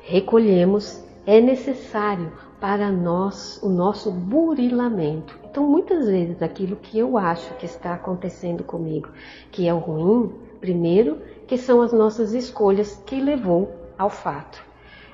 recolhemos 0.02 1.04
é 1.26 1.42
necessário 1.42 2.32
para 2.60 2.92
nós 2.92 3.60
o 3.64 3.70
nosso 3.70 4.12
burilamento. 4.12 5.40
Então, 5.50 5.68
muitas 5.68 6.06
vezes 6.06 6.42
aquilo 6.42 6.76
que 6.76 7.00
eu 7.00 7.18
acho 7.18 7.54
que 7.56 7.66
está 7.66 7.96
acontecendo 7.96 8.64
comigo, 8.64 9.10
que 9.52 9.68
é 9.68 9.74
o 9.74 9.80
ruim, 9.80 10.32
primeiro, 10.60 11.20
que 11.48 11.58
são 11.58 11.82
as 11.82 11.92
nossas 11.92 12.34
escolhas 12.34 13.02
que 13.06 13.20
levou 13.20 13.72
ao 13.98 14.10
fato. 14.10 14.64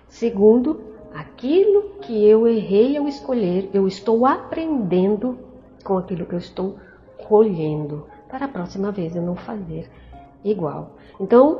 Segundo, 0.09 0.81
aquilo 1.13 1.99
que 2.01 2.27
eu 2.27 2.47
errei 2.47 2.97
ao 2.97 3.07
escolher, 3.07 3.69
eu 3.73 3.87
estou 3.87 4.25
aprendendo 4.25 5.37
com 5.83 5.97
aquilo 5.97 6.25
que 6.25 6.33
eu 6.33 6.39
estou 6.39 6.77
colhendo, 7.27 8.05
para 8.29 8.45
a 8.45 8.49
próxima 8.49 8.91
vez 8.91 9.15
eu 9.15 9.21
não 9.21 9.35
fazer 9.35 9.89
igual. 10.43 10.91
Então, 11.19 11.59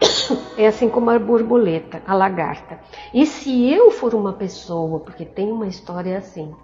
é 0.56 0.66
assim 0.66 0.88
como 0.88 1.10
a 1.10 1.18
borboleta, 1.18 2.02
a 2.06 2.14
lagarta. 2.14 2.80
E 3.12 3.26
se 3.26 3.70
eu 3.72 3.90
for 3.90 4.14
uma 4.14 4.32
pessoa, 4.32 5.00
porque 5.00 5.24
tem 5.24 5.50
uma 5.50 5.66
história 5.66 6.18
assim, 6.18 6.54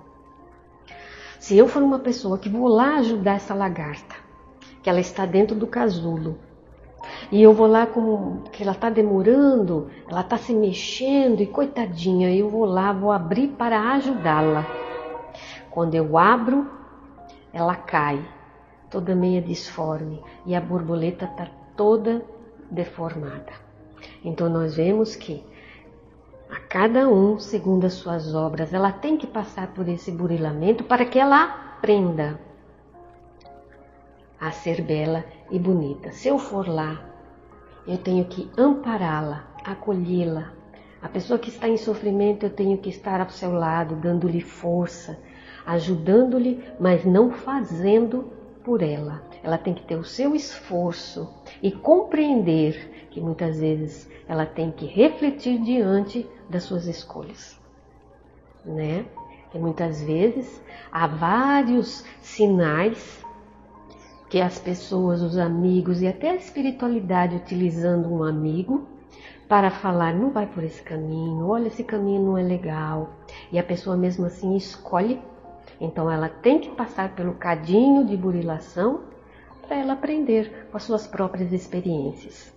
se 1.39 1.57
eu 1.57 1.69
for 1.69 1.83
uma 1.83 1.99
pessoa 1.99 2.39
que 2.39 2.49
vou 2.49 2.67
lá 2.67 2.97
ajudar 2.97 3.37
essa 3.37 3.55
lagarta, 3.55 4.17
que 4.83 4.91
ela 4.91 5.01
está 5.01 5.25
dentro 5.25 5.55
do 5.55 5.67
casulo, 5.67 6.39
e 7.31 7.43
eu 7.43 7.53
vou 7.53 7.67
lá 7.67 7.87
com 7.87 8.43
que 8.53 8.63
ela 8.63 8.73
está 8.73 8.91
demorando, 8.91 9.89
ela 10.09 10.21
está 10.21 10.37
se 10.37 10.53
mexendo 10.53 11.41
e 11.41 11.47
coitadinha, 11.47 12.35
eu 12.35 12.49
vou 12.49 12.65
lá, 12.65 12.93
vou 12.93 13.13
abrir 13.13 13.49
para 13.49 13.93
ajudá-la. 13.93 14.67
Quando 15.71 15.95
eu 15.95 16.17
abro, 16.17 16.67
ela 17.53 17.75
cai, 17.75 18.25
toda 18.91 19.15
meia 19.15 19.41
disforme, 19.41 20.23
e 20.47 20.55
a 20.55 20.61
borboleta 20.61 21.27
está 21.27 21.49
toda 21.77 22.23
deformada. 22.71 23.53
Então 24.25 24.49
nós 24.49 24.77
vemos 24.77 25.15
que 25.15 25.45
a 26.51 26.61
cada 26.61 27.09
um, 27.09 27.39
segundo 27.39 27.85
as 27.85 27.93
suas 27.93 28.35
obras, 28.35 28.73
ela 28.73 28.91
tem 28.91 29.17
que 29.17 29.27
passar 29.27 29.69
por 29.69 29.87
esse 29.89 30.11
burilamento 30.11 30.83
para 30.83 31.05
que 31.05 31.19
ela 31.19 31.45
aprenda 31.45 32.41
a 34.41 34.51
ser 34.51 34.83
bela 34.83 35.25
e 35.51 35.59
bonita. 35.59 36.13
Se 36.13 36.29
eu 36.29 36.39
for 36.39 36.69
lá, 36.69 37.05
eu 37.87 37.99
tenho 37.99 38.25
que 38.25 38.51
ampará-la, 38.57 39.47
acolhê-la. 39.65 40.53
A 41.01 41.09
pessoa 41.09 41.39
que 41.39 41.49
está 41.49 41.69
em 41.69 41.77
sofrimento, 41.77 42.45
eu 42.45 42.51
tenho 42.51 42.77
que 42.79 42.91
estar 42.91 43.21
ao 43.21 43.31
seu 43.31 43.53
lado, 43.53 43.97
dando-lhe 43.97 44.41
força, 44.41 45.19
ajudando-lhe, 45.67 46.63
mas 46.79 47.05
não 47.05 47.31
fazendo 47.31 48.33
por 48.65 48.83
ela. 48.83 49.23
Ela 49.43 49.57
tem 49.57 49.73
que 49.73 49.83
ter 49.85 49.97
o 49.97 50.05
seu 50.05 50.35
esforço 50.35 51.33
e 51.63 51.71
compreender 51.73 53.09
que 53.11 53.21
muitas 53.21 53.61
vezes 53.61 54.09
ela 54.29 54.45
tem 54.45 54.71
que 54.71 54.87
refletir 54.87 55.59
diante 55.61 56.29
das 56.51 56.65
suas 56.65 56.87
escolhas, 56.87 57.59
né? 58.65 59.07
E 59.55 59.59
muitas 59.59 60.03
vezes 60.03 60.61
há 60.93 61.07
vários 61.07 62.05
sinais 62.21 63.25
que 64.29 64.41
as 64.41 64.59
pessoas, 64.59 65.23
os 65.23 65.39
amigos 65.39 66.03
e 66.03 66.07
até 66.07 66.31
a 66.31 66.37
espiritualidade 66.37 67.37
utilizando 67.37 68.13
um 68.13 68.23
amigo 68.23 68.87
para 69.49 69.71
falar, 69.71 70.15
não 70.15 70.31
vai 70.31 70.47
por 70.47 70.63
esse 70.63 70.83
caminho, 70.83 71.47
olha, 71.47 71.69
esse 71.69 71.83
caminho 71.83 72.23
não 72.23 72.39
é 72.39 72.43
legal. 72.43 73.11
E 73.51 73.59
a 73.59 73.63
pessoa 73.63 73.97
mesmo 73.97 74.27
assim 74.27 74.55
escolhe 74.57 75.19
então 75.81 76.11
ela 76.11 76.29
tem 76.29 76.59
que 76.59 76.71
passar 76.71 77.15
pelo 77.15 77.35
cadinho 77.35 78.05
de 78.05 78.17
burilação 78.17 79.03
para 79.67 79.77
ela 79.77 79.93
aprender 79.93 80.69
com 80.71 80.77
as 80.77 80.83
suas 80.83 81.07
próprias 81.07 81.53
experiências. 81.53 82.53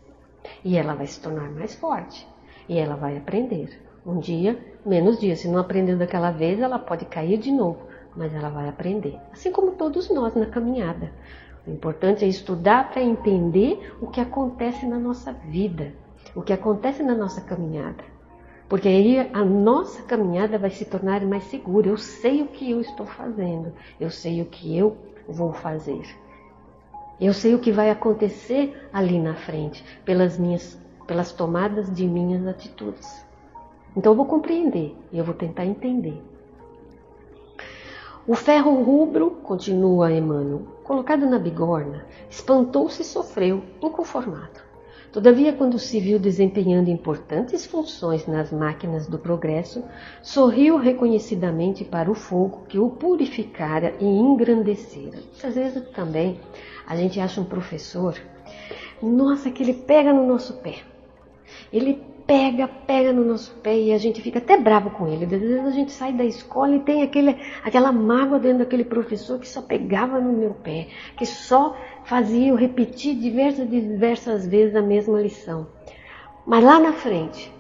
E 0.64 0.78
ela 0.78 0.96
vai 0.96 1.06
se 1.06 1.20
tornar 1.20 1.50
mais 1.52 1.76
forte. 1.76 2.28
E 2.68 2.78
ela 2.78 2.96
vai 2.96 3.18
aprender. 3.18 3.80
Um 4.06 4.20
dia, 4.20 4.58
menos 4.86 5.20
dia. 5.20 5.36
Se 5.36 5.48
não 5.48 5.60
aprendeu 5.60 5.98
daquela 5.98 6.32
vez, 6.32 6.60
ela 6.60 6.80
pode 6.80 7.06
cair 7.06 7.38
de 7.38 7.52
novo, 7.52 7.80
mas 8.16 8.34
ela 8.34 8.50
vai 8.50 8.68
aprender. 8.68 9.20
Assim 9.32 9.52
como 9.52 9.74
todos 9.74 10.10
nós 10.10 10.34
na 10.34 10.48
caminhada. 10.48 11.12
O 11.66 11.72
importante 11.72 12.26
é 12.26 12.28
estudar 12.28 12.90
para 12.90 13.02
entender 13.02 13.96
o 14.02 14.08
que 14.08 14.20
acontece 14.20 14.86
na 14.86 14.98
nossa 14.98 15.32
vida, 15.32 15.94
o 16.36 16.42
que 16.42 16.54
acontece 16.54 17.04
na 17.04 17.14
nossa 17.14 17.42
caminhada. 17.42 18.04
Porque 18.68 18.88
aí 18.88 19.20
a 19.34 19.44
nossa 19.44 20.02
caminhada 20.04 20.58
vai 20.58 20.70
se 20.70 20.86
tornar 20.86 21.22
mais 21.26 21.44
segura. 21.44 21.90
Eu 21.90 21.98
sei 21.98 22.42
o 22.42 22.48
que 22.48 22.72
eu 22.72 22.80
estou 22.82 23.06
fazendo, 23.06 23.74
eu 24.00 24.10
sei 24.10 24.42
o 24.42 24.46
que 24.46 24.76
eu 24.78 24.98
vou 25.28 25.54
fazer. 25.54 26.02
Eu 27.20 27.34
sei 27.34 27.54
o 27.54 27.60
que 27.60 27.72
vai 27.72 27.92
acontecer 27.92 28.90
ali 28.92 29.20
na 29.20 29.36
frente, 29.36 29.84
pelas 30.04 30.38
minhas 30.38 30.80
pelas 31.06 31.34
tomadas 31.34 31.94
de 31.94 32.08
minhas 32.08 32.48
atitudes. 32.48 33.26
Então 33.98 34.14
eu 34.14 34.16
vou 34.16 34.26
compreender 34.26 34.96
e 35.12 35.18
eu 35.18 35.26
vou 35.26 35.34
tentar 35.34 35.66
entender. 35.66 36.24
O 38.26 38.34
ferro 38.34 38.82
rubro, 38.82 39.32
continua 39.44 40.12
Emmanuel, 40.12 40.62
colocado 40.92 41.26
na 41.26 41.40
bigorna, 41.40 42.06
espantou-se 42.30 43.02
e 43.02 43.06
sofreu, 43.06 43.64
inconformado. 43.82 44.60
Todavia, 45.10 45.54
quando 45.54 45.80
se 45.80 46.02
viu 46.02 46.20
desempenhando 46.20 46.90
importantes 46.90 47.66
funções 47.66 48.28
nas 48.28 48.52
máquinas 48.52 49.08
do 49.08 49.18
progresso, 49.18 49.86
sorriu 50.22 50.76
reconhecidamente 50.76 51.86
para 51.86 52.12
o 52.12 52.14
fogo 52.14 52.64
que 52.68 52.78
o 52.78 52.90
purificara 52.90 53.96
e 54.02 54.06
engrandecera. 54.06 55.20
Às 55.42 55.56
vezes 55.56 55.82
também 55.92 56.42
a 56.86 56.94
gente 56.98 57.22
acha 57.22 57.40
um 57.40 57.46
professor, 57.46 58.14
nossa, 59.02 59.50
que 59.50 59.64
ele 59.64 59.74
pega 59.74 60.12
no 60.12 60.28
nosso 60.28 60.56
pé. 60.56 60.80
Ele 61.72 62.04
pega, 62.32 62.66
pega 62.88 63.12
no 63.12 63.26
nosso 63.26 63.54
pé 63.56 63.78
e 63.78 63.92
a 63.92 63.98
gente 63.98 64.22
fica 64.22 64.40
até 64.40 64.58
bravo 64.58 64.90
com 64.92 65.06
ele. 65.06 65.26
Às 65.26 65.32
vezes 65.32 65.66
a 65.66 65.72
gente 65.72 65.92
sai 65.92 66.14
da 66.14 66.24
escola 66.24 66.78
e 66.78 66.80
tem 66.80 67.04
aquele, 67.04 67.36
aquela 67.62 67.92
mágoa 67.92 68.40
dentro 68.40 68.60
daquele 68.60 68.86
professor 68.86 69.38
que 69.38 69.46
só 69.46 69.62
pegava 69.62 70.18
no 70.22 70.32
meu 70.32 70.52
pé, 70.52 70.88
que 71.18 71.26
só 71.26 71.76
fazia 72.06 72.48
eu 72.48 72.56
repetir 72.56 73.20
diversas, 73.20 73.70
diversas 73.70 74.48
vezes 74.48 74.78
a 74.78 74.82
mesma 74.82 75.20
lição. 75.20 75.68
Mas 76.46 76.64
lá 76.64 76.80
na 76.80 76.94
frente, 76.94 77.54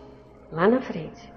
lá 0.53 0.69
na 0.69 0.79
frente, 0.79 1.29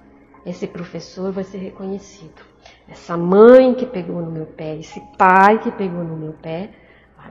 esse 0.47 0.69
professor 0.69 1.33
vai 1.33 1.43
ser 1.43 1.59
reconhecido. 1.59 2.41
Essa 2.89 3.17
mãe 3.17 3.75
que 3.75 3.85
pegou 3.85 4.23
no 4.23 4.31
meu 4.31 4.47
pé, 4.47 4.77
esse 4.77 5.03
pai 5.19 5.59
que 5.59 5.73
pegou 5.73 6.05
no 6.05 6.17
meu 6.17 6.35
pé, 6.35 6.71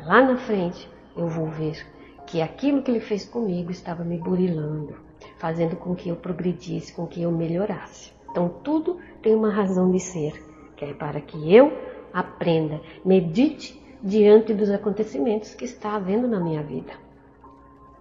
lá 0.06 0.22
na 0.22 0.36
frente 0.36 0.86
eu 1.16 1.30
vou 1.30 1.48
ver 1.48 1.82
que 2.26 2.42
aquilo 2.42 2.82
que 2.82 2.92
ele 2.92 3.00
fez 3.00 3.24
comigo 3.24 3.72
estava 3.72 4.04
me 4.04 4.18
burilando, 4.18 4.96
fazendo 5.38 5.76
com 5.76 5.96
que 5.96 6.10
eu 6.10 6.16
progredisse, 6.16 6.94
com 6.94 7.08
que 7.08 7.22
eu 7.22 7.32
melhorasse. 7.32 8.12
Então 8.30 8.50
tudo 8.64 8.98
tem 9.22 9.36
uma 9.36 9.52
razão 9.52 9.92
de 9.92 10.00
ser, 10.00 10.44
que 10.76 10.86
é 10.86 10.94
para 10.94 11.22
que 11.22 11.54
eu 11.54 11.72
aprenda, 12.14 12.82
medite 13.04 13.82
diante 14.02 14.54
dos 14.54 14.70
acontecimentos 14.70 15.56
que 15.56 15.66
está 15.66 15.96
havendo 15.96 16.28
na 16.28 16.40
minha 16.40 16.62
vida. 16.62 16.94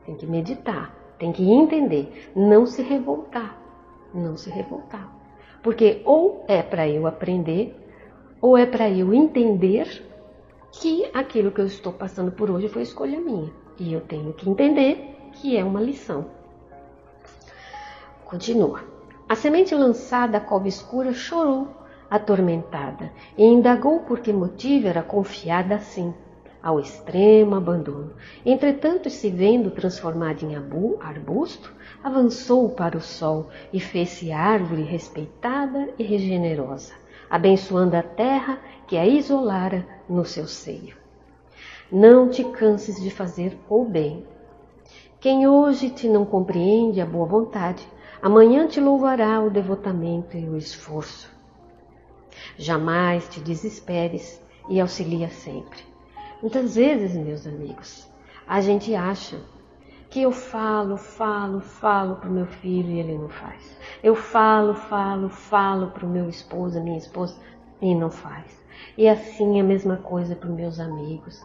Tem 0.04 0.16
que 0.16 0.26
meditar, 0.26 0.94
tem 1.18 1.32
que 1.32 1.48
entender, 1.48 2.30
não 2.34 2.66
se 2.66 2.82
revoltar, 2.82 3.56
não 4.12 4.36
se 4.36 4.50
revoltar. 4.50 5.10
Porque 5.62 6.02
ou 6.04 6.44
é 6.48 6.60
para 6.60 6.88
eu 6.88 7.06
aprender, 7.06 7.76
ou 8.40 8.58
é 8.58 8.66
para 8.66 8.90
eu 8.90 9.14
entender 9.14 10.04
que 10.72 11.08
aquilo 11.14 11.52
que 11.52 11.60
eu 11.60 11.66
estou 11.66 11.92
passando 11.92 12.32
por 12.32 12.50
hoje 12.50 12.68
foi 12.68 12.82
escolha 12.82 13.20
minha. 13.20 13.52
E 13.78 13.92
eu 13.92 14.00
tenho 14.00 14.32
que 14.32 14.50
entender 14.50 15.16
que 15.32 15.56
é 15.56 15.64
uma 15.64 15.80
lição. 15.80 16.26
Continua. 18.32 18.80
A 19.28 19.36
semente 19.36 19.74
lançada 19.74 20.38
à 20.38 20.40
cova 20.40 20.66
escura 20.66 21.12
chorou 21.12 21.68
atormentada, 22.08 23.12
e 23.36 23.44
indagou 23.44 24.00
por 24.00 24.20
que 24.20 24.32
motivo 24.32 24.88
era 24.88 25.02
confiada 25.02 25.74
assim, 25.74 26.14
ao 26.62 26.80
extremo 26.80 27.56
abandono. 27.56 28.14
Entretanto, 28.42 29.10
se 29.10 29.28
vendo 29.28 29.70
transformada 29.70 30.46
em 30.46 30.56
arbusto, 30.56 31.74
avançou 32.02 32.70
para 32.70 32.96
o 32.96 33.02
sol 33.02 33.50
e 33.70 33.78
fez-se 33.78 34.32
árvore 34.32 34.82
respeitada 34.82 35.90
e 35.98 36.02
regenerosa, 36.02 36.94
abençoando 37.28 37.98
a 37.98 38.02
terra 38.02 38.58
que 38.86 38.96
a 38.96 39.06
isolara 39.06 39.86
no 40.08 40.24
seu 40.24 40.46
seio. 40.46 40.96
Não 41.90 42.30
te 42.30 42.42
canses 42.44 42.98
de 42.98 43.10
fazer 43.10 43.58
o 43.68 43.84
bem. 43.84 44.26
Quem 45.20 45.46
hoje 45.46 45.90
te 45.90 46.08
não 46.08 46.24
compreende 46.24 46.98
a 46.98 47.04
boa 47.04 47.26
vontade, 47.26 47.86
amanhã 48.22 48.68
te 48.68 48.80
louvará 48.80 49.40
o 49.40 49.50
devotamento 49.50 50.36
e 50.36 50.48
o 50.48 50.56
esforço. 50.56 51.28
Jamais 52.56 53.28
te 53.28 53.40
desesperes 53.40 54.40
e 54.68 54.80
auxilia 54.80 55.28
sempre. 55.28 55.80
Muitas 56.40 56.76
vezes, 56.76 57.16
meus 57.16 57.46
amigos, 57.46 58.08
a 58.46 58.60
gente 58.60 58.94
acha 58.94 59.40
que 60.08 60.22
eu 60.22 60.30
falo, 60.30 60.96
falo, 60.96 61.60
falo 61.60 62.16
para 62.16 62.28
o 62.28 62.32
meu 62.32 62.46
filho 62.46 62.90
e 62.90 63.00
ele 63.00 63.18
não 63.18 63.28
faz. 63.28 63.76
Eu 64.02 64.14
falo, 64.14 64.74
falo, 64.74 65.28
falo 65.28 65.88
para 65.88 66.06
o 66.06 66.08
meu 66.08 66.28
esposo, 66.28 66.80
minha 66.80 66.98
esposa, 66.98 67.36
e 67.80 67.94
não 67.94 68.10
faz. 68.10 68.62
E 68.96 69.08
assim 69.08 69.60
a 69.60 69.64
mesma 69.64 69.96
coisa 69.96 70.36
para 70.36 70.48
os 70.48 70.54
meus 70.54 70.78
amigos, 70.78 71.44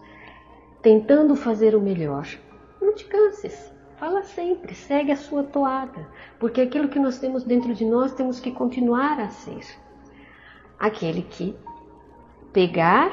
tentando 0.81 1.36
fazer 1.36 1.75
o 1.75 1.81
melhor. 1.81 2.27
Não 2.81 2.93
te 2.93 3.05
canses, 3.05 3.72
fala 3.98 4.24
sempre, 4.24 4.74
segue 4.74 5.12
a 5.12 5.18
sua 5.18 5.44
toada, 5.44 6.08
porque 6.39 6.62
aquilo 6.62 6.88
que 6.88 7.00
nós 7.00 7.20
temos 7.20 7.44
dentro 7.44 7.74
de 7.74 7.84
nós 7.86 8.13
temos 8.13 8.39
que 8.39 8.51
continuar 8.51 9.20
a 9.20 9.30
ser. 9.30 9.66
Aquele 10.80 11.24
que 11.24 11.56
pegar 12.54 13.12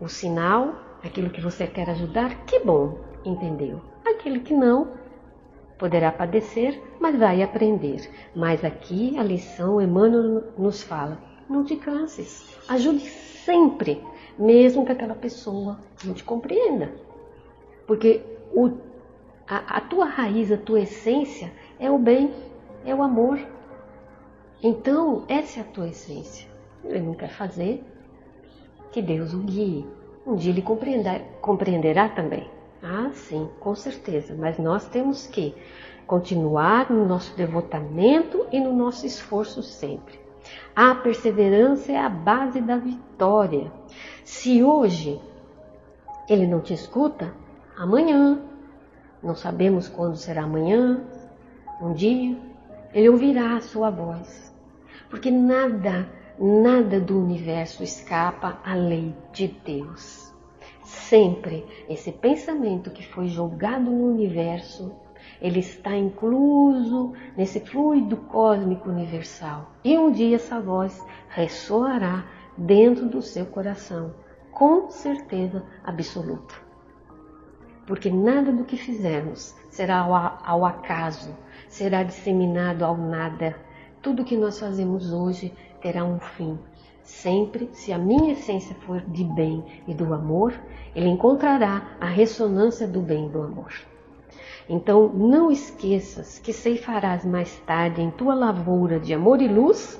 o 0.00 0.08
sinal, 0.08 0.74
aquilo 1.04 1.30
que 1.30 1.40
você 1.40 1.66
quer 1.66 1.90
ajudar, 1.90 2.44
que 2.46 2.58
bom, 2.60 2.98
entendeu? 3.24 3.80
Aquele 4.04 4.40
que 4.40 4.54
não, 4.54 4.92
poderá 5.78 6.10
padecer, 6.10 6.82
mas 6.98 7.18
vai 7.18 7.42
aprender. 7.42 8.10
Mas 8.34 8.64
aqui 8.64 9.16
a 9.18 9.22
lição 9.22 9.80
Emmanuel 9.80 10.44
nos 10.56 10.82
fala: 10.82 11.18
não 11.48 11.64
te 11.64 11.76
canses, 11.76 12.56
ajude 12.68 13.00
sempre, 13.00 14.02
mesmo 14.38 14.86
que 14.86 14.92
aquela 14.92 15.14
pessoa 15.14 15.78
não 16.04 16.14
te 16.14 16.24
compreenda. 16.24 16.92
Porque 17.86 18.22
o, 18.52 18.87
a, 19.48 19.78
a 19.78 19.80
tua 19.80 20.04
raiz, 20.04 20.52
a 20.52 20.56
tua 20.56 20.80
essência 20.80 21.50
é 21.78 21.90
o 21.90 21.98
bem, 21.98 22.34
é 22.84 22.94
o 22.94 23.02
amor. 23.02 23.38
Então, 24.62 25.24
essa 25.28 25.60
é 25.60 25.62
a 25.62 25.66
tua 25.66 25.88
essência. 25.88 26.48
Ele 26.84 27.00
não 27.00 27.14
quer 27.14 27.30
fazer, 27.30 27.84
que 28.90 29.00
Deus 29.00 29.32
o 29.32 29.38
guie. 29.38 29.86
Um 30.26 30.34
dia 30.36 30.52
ele 30.52 30.62
compreenderá, 30.62 31.20
compreenderá 31.40 32.08
também. 32.08 32.50
Ah, 32.82 33.10
sim, 33.12 33.48
com 33.58 33.74
certeza. 33.74 34.34
Mas 34.38 34.58
nós 34.58 34.86
temos 34.88 35.26
que 35.26 35.54
continuar 36.06 36.90
no 36.90 37.06
nosso 37.06 37.36
devotamento 37.36 38.46
e 38.52 38.60
no 38.60 38.74
nosso 38.74 39.06
esforço 39.06 39.62
sempre. 39.62 40.18
A 40.74 40.94
perseverança 40.94 41.92
é 41.92 41.98
a 41.98 42.08
base 42.08 42.60
da 42.60 42.76
vitória. 42.76 43.72
Se 44.24 44.62
hoje 44.62 45.20
ele 46.28 46.46
não 46.46 46.60
te 46.60 46.74
escuta, 46.74 47.32
amanhã, 47.76 48.40
não 49.22 49.34
sabemos 49.34 49.88
quando 49.88 50.16
será 50.16 50.42
amanhã, 50.44 51.02
um 51.80 51.92
dia, 51.92 52.36
ele 52.92 53.08
ouvirá 53.08 53.56
a 53.56 53.60
sua 53.60 53.90
voz. 53.90 54.54
Porque 55.10 55.30
nada, 55.30 56.08
nada 56.38 57.00
do 57.00 57.18
universo 57.18 57.82
escapa 57.82 58.58
à 58.64 58.74
lei 58.74 59.14
de 59.32 59.48
Deus. 59.48 60.34
Sempre 60.84 61.66
esse 61.88 62.12
pensamento 62.12 62.90
que 62.90 63.06
foi 63.06 63.28
jogado 63.28 63.90
no 63.90 64.06
universo 64.06 64.92
ele 65.40 65.60
está 65.60 65.96
incluso 65.96 67.12
nesse 67.36 67.60
fluido 67.60 68.16
cósmico 68.16 68.88
universal. 68.88 69.72
E 69.84 69.96
um 69.96 70.10
dia 70.10 70.36
essa 70.36 70.60
voz 70.60 71.04
ressoará 71.28 72.24
dentro 72.56 73.06
do 73.06 73.22
seu 73.22 73.46
coração, 73.46 74.14
com 74.50 74.90
certeza 74.90 75.64
absoluta. 75.84 76.67
Porque 77.88 78.10
nada 78.10 78.52
do 78.52 78.64
que 78.64 78.76
fizermos 78.76 79.56
será 79.70 80.00
ao 80.44 80.66
acaso, 80.66 81.34
será 81.70 82.02
disseminado 82.02 82.84
ao 82.84 82.98
nada. 82.98 83.56
Tudo 84.02 84.26
que 84.26 84.36
nós 84.36 84.60
fazemos 84.60 85.10
hoje 85.10 85.54
terá 85.80 86.04
um 86.04 86.20
fim. 86.20 86.58
Sempre, 87.02 87.70
se 87.72 87.90
a 87.90 87.96
minha 87.96 88.32
essência 88.32 88.76
for 88.80 89.00
de 89.00 89.24
bem 89.24 89.64
e 89.86 89.94
do 89.94 90.12
amor, 90.12 90.52
ele 90.94 91.08
encontrará 91.08 91.96
a 91.98 92.04
ressonância 92.04 92.86
do 92.86 93.00
bem 93.00 93.24
e 93.24 93.30
do 93.30 93.40
amor. 93.40 93.72
Então 94.68 95.08
não 95.08 95.50
esqueças 95.50 96.38
que 96.38 96.52
ceifarás 96.52 97.24
mais 97.24 97.58
tarde 97.60 98.02
em 98.02 98.10
tua 98.10 98.34
lavoura 98.34 99.00
de 99.00 99.14
amor 99.14 99.40
e 99.40 99.48
luz, 99.48 99.98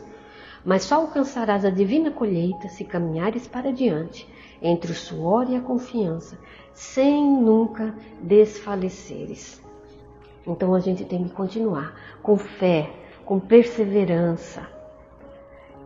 mas 0.65 0.85
só 0.85 0.97
alcançarás 0.97 1.65
a 1.65 1.71
divina 1.71 2.11
colheita 2.11 2.69
se 2.69 2.85
caminhares 2.85 3.47
para 3.47 3.73
diante, 3.73 4.29
entre 4.61 4.93
o 4.93 4.95
suor 4.95 5.49
e 5.51 5.57
a 5.57 5.61
confiança, 5.61 6.39
sem 6.73 7.25
nunca 7.25 7.95
desfaleceres. 8.21 9.63
Então 10.47 10.75
a 10.75 10.81
gente 10.81 11.05
tem 11.05 11.25
que 11.25 11.31
continuar 11.31 11.95
com 12.23 12.37
fé, 12.37 12.91
com 13.25 13.39
perseverança, 13.39 14.67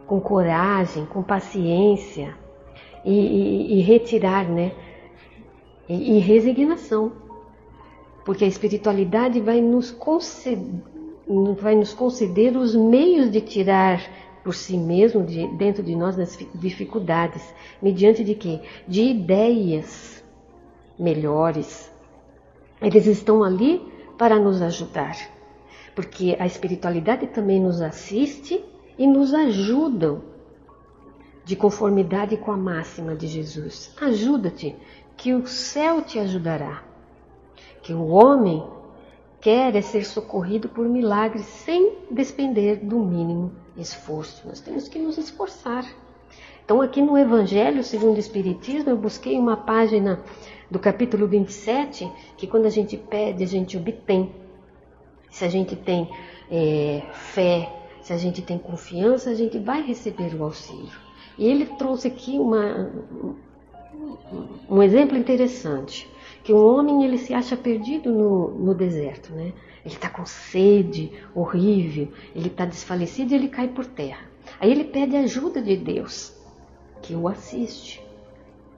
com 0.07 0.21
coragem, 0.21 1.07
com 1.07 1.23
paciência 1.23 2.35
e, 3.05 3.13
e, 3.13 3.79
e 3.79 3.81
retirar, 3.83 4.49
né? 4.49 4.73
E, 5.89 6.17
e 6.17 6.19
resignação 6.19 7.13
porque 8.25 8.45
a 8.45 8.49
espiritualidade 8.49 9.41
vai 9.41 9.61
nos 9.61 9.91
conceder, 9.91 10.83
vai 11.59 11.75
nos 11.75 11.93
conceder 11.93 12.57
os 12.57 12.75
meios 12.75 13.31
de 13.31 13.41
tirar 13.41 14.01
por 14.43 14.55
si 14.55 14.77
mesmo, 14.77 15.25
de, 15.25 15.47
dentro 15.57 15.83
de 15.83 15.95
nós, 15.95 16.17
das 16.17 16.39
dificuldades, 16.55 17.43
mediante 17.81 18.25
de 18.25 18.35
quê? 18.35 18.61
De 18.87 19.03
ideias 19.03 20.23
melhores. 20.99 21.91
Eles 22.81 23.07
estão 23.07 23.43
ali 23.43 23.81
para 24.19 24.39
nos 24.39 24.61
ajudar, 24.61 25.17
porque 25.95 26.37
a 26.39 26.47
espiritualidade 26.47 27.27
também 27.29 27.61
nos 27.61 27.81
assiste 27.81 28.65
e 28.99 29.07
nos 29.07 29.33
ajudam 29.33 30.23
de 31.45 31.57
conformidade 31.57 32.37
com 32.37 32.53
a 32.53 32.57
máxima 32.57 33.15
de 33.15 33.27
Jesus. 33.27 33.95
Ajuda-te, 34.01 34.77
que 35.17 35.35
o 35.35 35.47
céu 35.47 36.03
te 36.03 36.19
ajudará 36.19 36.83
que 37.83 37.93
o 37.93 38.07
homem 38.07 38.65
quer 39.43 39.75
é 39.75 39.83
ser 39.83 40.05
socorrido 40.05 40.69
por 40.69 40.89
milagres 40.89 41.45
sem 41.45 41.95
despender 42.09 42.79
do 42.79 43.01
mínimo 43.01 43.53
esforço. 43.77 44.47
Nós 44.47 44.61
temos 44.61 44.89
que 44.89 45.01
nos 45.01 45.19
esforçar. 45.19 45.85
Então, 46.65 46.81
aqui 46.81 47.03
no 47.03 47.19
Evangelho 47.19 47.83
segundo 47.83 48.17
o 48.17 48.21
Espiritismo, 48.21 48.91
eu 48.91 48.97
busquei 48.97 49.37
uma 49.37 49.57
página 49.57 50.23
do 50.71 50.79
capítulo 50.79 51.27
27, 51.27 52.11
que 52.37 52.47
quando 52.47 52.67
a 52.67 52.71
gente 52.71 52.97
pede, 52.97 53.43
a 53.43 53.47
gente 53.47 53.77
obtém. 53.77 54.33
Se 55.29 55.45
a 55.45 55.49
gente 55.49 55.75
tem 55.75 56.09
é, 56.49 57.03
fé, 57.13 57.69
se 58.01 58.13
a 58.13 58.17
gente 58.17 58.43
tem 58.43 58.59
confiança, 58.59 59.31
a 59.31 59.35
gente 59.35 59.59
vai 59.59 59.83
receber 59.83 60.33
o 60.37 60.45
auxílio. 60.45 60.93
E 61.37 61.49
ele 61.49 61.67
trouxe 61.67 62.07
aqui 62.07 62.39
uma, 62.39 62.93
um 64.71 64.81
exemplo 64.81 65.19
interessante 65.19 66.09
que 66.43 66.53
um 66.53 66.65
homem 66.65 67.05
ele 67.05 67.19
se 67.19 67.33
acha 67.33 67.57
perdido 67.57 68.11
no, 68.11 68.51
no 68.51 68.75
deserto, 68.75 69.33
né? 69.33 69.53
Ele 69.85 69.95
está 69.95 70.09
com 70.09 70.25
sede 70.25 71.13
horrível, 71.35 72.09
ele 72.35 72.49
está 72.49 72.65
desfalecido 72.65 73.33
e 73.33 73.37
ele 73.37 73.49
cai 73.49 73.69
por 73.69 73.85
terra. 73.85 74.25
Aí 74.61 74.71
ele 74.71 74.85
pede 74.85 75.17
ajuda 75.17 75.61
de 75.61 75.77
Deus, 75.77 76.37
que 77.01 77.15
o 77.15 77.27
assiste, 77.27 78.03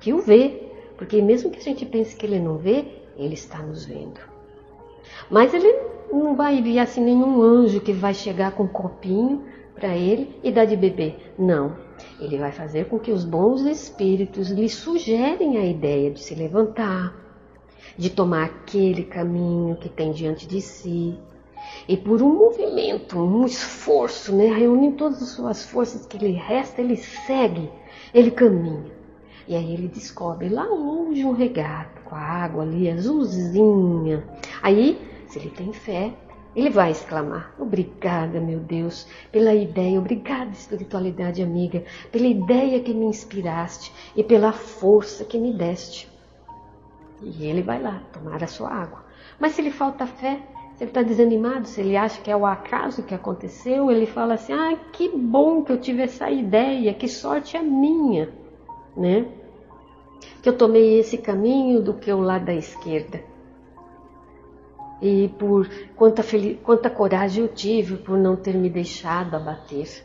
que 0.01 0.13
o 0.13 0.21
vê, 0.21 0.63
porque 0.97 1.21
mesmo 1.21 1.51
que 1.51 1.59
a 1.59 1.63
gente 1.63 1.85
pense 1.85 2.17
que 2.17 2.25
ele 2.25 2.39
não 2.39 2.57
vê, 2.57 2.87
ele 3.17 3.35
está 3.35 3.59
nos 3.59 3.85
vendo. 3.85 4.21
Mas 5.31 5.53
ele 5.53 5.75
não 6.13 6.35
vai 6.35 6.59
enviar 6.59 6.85
assim 6.85 7.03
nenhum 7.03 7.43
anjo 7.43 7.81
que 7.81 7.93
vai 7.93 8.15
chegar 8.15 8.53
com 8.53 8.65
um 8.65 8.69
copinho 8.69 9.45
para 9.75 9.97
ele 9.97 10.39
e 10.43 10.51
dar 10.51 10.65
de 10.65 10.77
beber. 10.77 11.35
Não. 11.39 11.77
Ele 12.21 12.39
vai 12.39 12.53
fazer 12.53 12.87
com 12.87 12.99
que 12.99 13.13
os 13.13 13.25
bons 13.25 13.63
espíritos 13.63 14.49
lhe 14.49 14.69
sugerem 14.69 15.59
a 15.59 15.65
ideia 15.65 16.11
de 16.11 16.21
se 16.21 16.35
levantar, 16.35 17.24
de 17.97 18.11
tomar 18.11 18.45
aquele 18.45 19.05
caminho 19.05 19.77
que 19.77 19.89
tem 19.89 20.13
diante 20.13 20.47
de 20.47 20.61
si. 20.61 21.19
E 21.89 21.97
por 21.97 22.23
um 22.23 22.35
movimento, 22.35 23.19
um 23.19 23.45
esforço, 23.47 24.35
né, 24.35 24.47
reunindo 24.47 24.97
todas 24.97 25.23
as 25.23 25.29
suas 25.31 25.65
forças 25.65 26.07
que 26.07 26.19
lhe 26.19 26.33
resta, 26.33 26.81
ele 26.81 26.97
segue, 26.97 27.71
ele 28.13 28.31
caminha. 28.31 28.93
E 29.47 29.55
aí 29.55 29.75
ele 29.75 29.89
descobre 29.89 30.49
lá 30.49 30.65
longe 30.65 31.25
um 31.25 31.33
regato 31.33 32.03
com 32.03 32.15
a 32.15 32.21
água 32.21 32.63
ali 32.63 32.91
azulzinha. 32.91 34.25
Aí, 34.63 34.99
se 35.27 35.39
ele 35.39 35.51
tem 35.51 35.73
fé, 35.73 36.15
ele 36.57 36.71
vai 36.71 36.91
exclamar: 36.91 37.55
Obrigada, 37.59 38.41
meu 38.41 38.61
Deus, 38.61 39.07
pela 39.31 39.55
ideia, 39.55 39.99
obrigada, 39.99 40.51
espiritualidade 40.53 41.43
amiga, 41.43 41.85
pela 42.11 42.27
ideia 42.27 42.81
que 42.81 42.95
me 42.95 43.07
inspiraste 43.07 43.93
e 44.17 44.23
pela 44.23 44.53
força 44.53 45.25
que 45.25 45.37
me 45.37 45.53
deste. 45.53 46.14
E 47.25 47.47
ele 47.47 47.63
vai 47.63 47.81
lá 47.81 48.03
tomar 48.13 48.43
a 48.43 48.47
sua 48.47 48.71
água. 48.71 49.05
Mas 49.39 49.53
se 49.53 49.63
ele 49.63 49.71
falta 49.71 50.07
fé, 50.07 50.43
se 50.77 50.85
ele 50.85 50.91
está 50.91 51.03
desanimado, 51.03 51.67
se 51.67 51.81
ele 51.81 51.97
acha 51.97 52.21
que 52.21 52.31
é 52.31 52.37
o 52.37 52.45
acaso 52.45 53.03
que 53.03 53.15
aconteceu, 53.15 53.91
ele 53.91 54.07
fala 54.07 54.35
assim: 54.35 54.53
ah, 54.53 54.77
que 54.93 55.09
bom 55.09 55.63
que 55.63 55.73
eu 55.73 55.81
tive 55.81 56.03
essa 56.03 56.31
ideia, 56.31 56.93
que 56.93 57.09
sorte 57.09 57.57
é 57.57 57.63
minha, 57.63 58.29
né? 58.97 59.27
Que 60.43 60.49
eu 60.49 60.57
tomei 60.57 60.99
esse 60.99 61.17
caminho 61.19 61.81
do 61.81 61.95
que 61.95 62.13
o 62.13 62.21
lado 62.21 62.47
da 62.47 62.55
esquerda. 62.55 63.23
E 65.01 65.29
por 65.39 65.69
quanta, 65.97 66.23
quanta 66.63 66.91
coragem 66.91 67.45
eu 67.45 67.49
tive 67.49 67.97
por 67.97 68.17
não 68.17 68.37
ter 68.37 68.55
me 68.55 68.69
deixado 68.69 69.35
abater. 69.35 70.05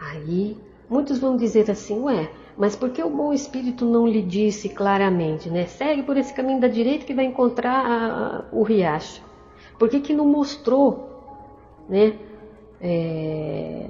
Aí 0.00 0.56
muitos 0.88 1.18
vão 1.18 1.36
dizer 1.36 1.70
assim: 1.70 2.00
ué, 2.00 2.30
mas 2.56 2.76
por 2.76 2.90
que 2.90 3.02
o 3.02 3.10
bom 3.10 3.32
espírito 3.32 3.84
não 3.84 4.06
lhe 4.06 4.22
disse 4.22 4.68
claramente, 4.68 5.48
né? 5.48 5.66
Segue 5.66 6.02
por 6.02 6.16
esse 6.16 6.32
caminho 6.32 6.60
da 6.60 6.68
direita 6.68 7.04
que 7.04 7.14
vai 7.14 7.24
encontrar 7.24 7.86
a, 7.86 8.36
a, 8.36 8.44
o 8.52 8.62
riacho. 8.62 9.22
Por 9.78 9.88
que, 9.88 10.00
que 10.00 10.12
não 10.12 10.26
mostrou, 10.26 11.10
né? 11.88 12.14
É, 12.80 13.86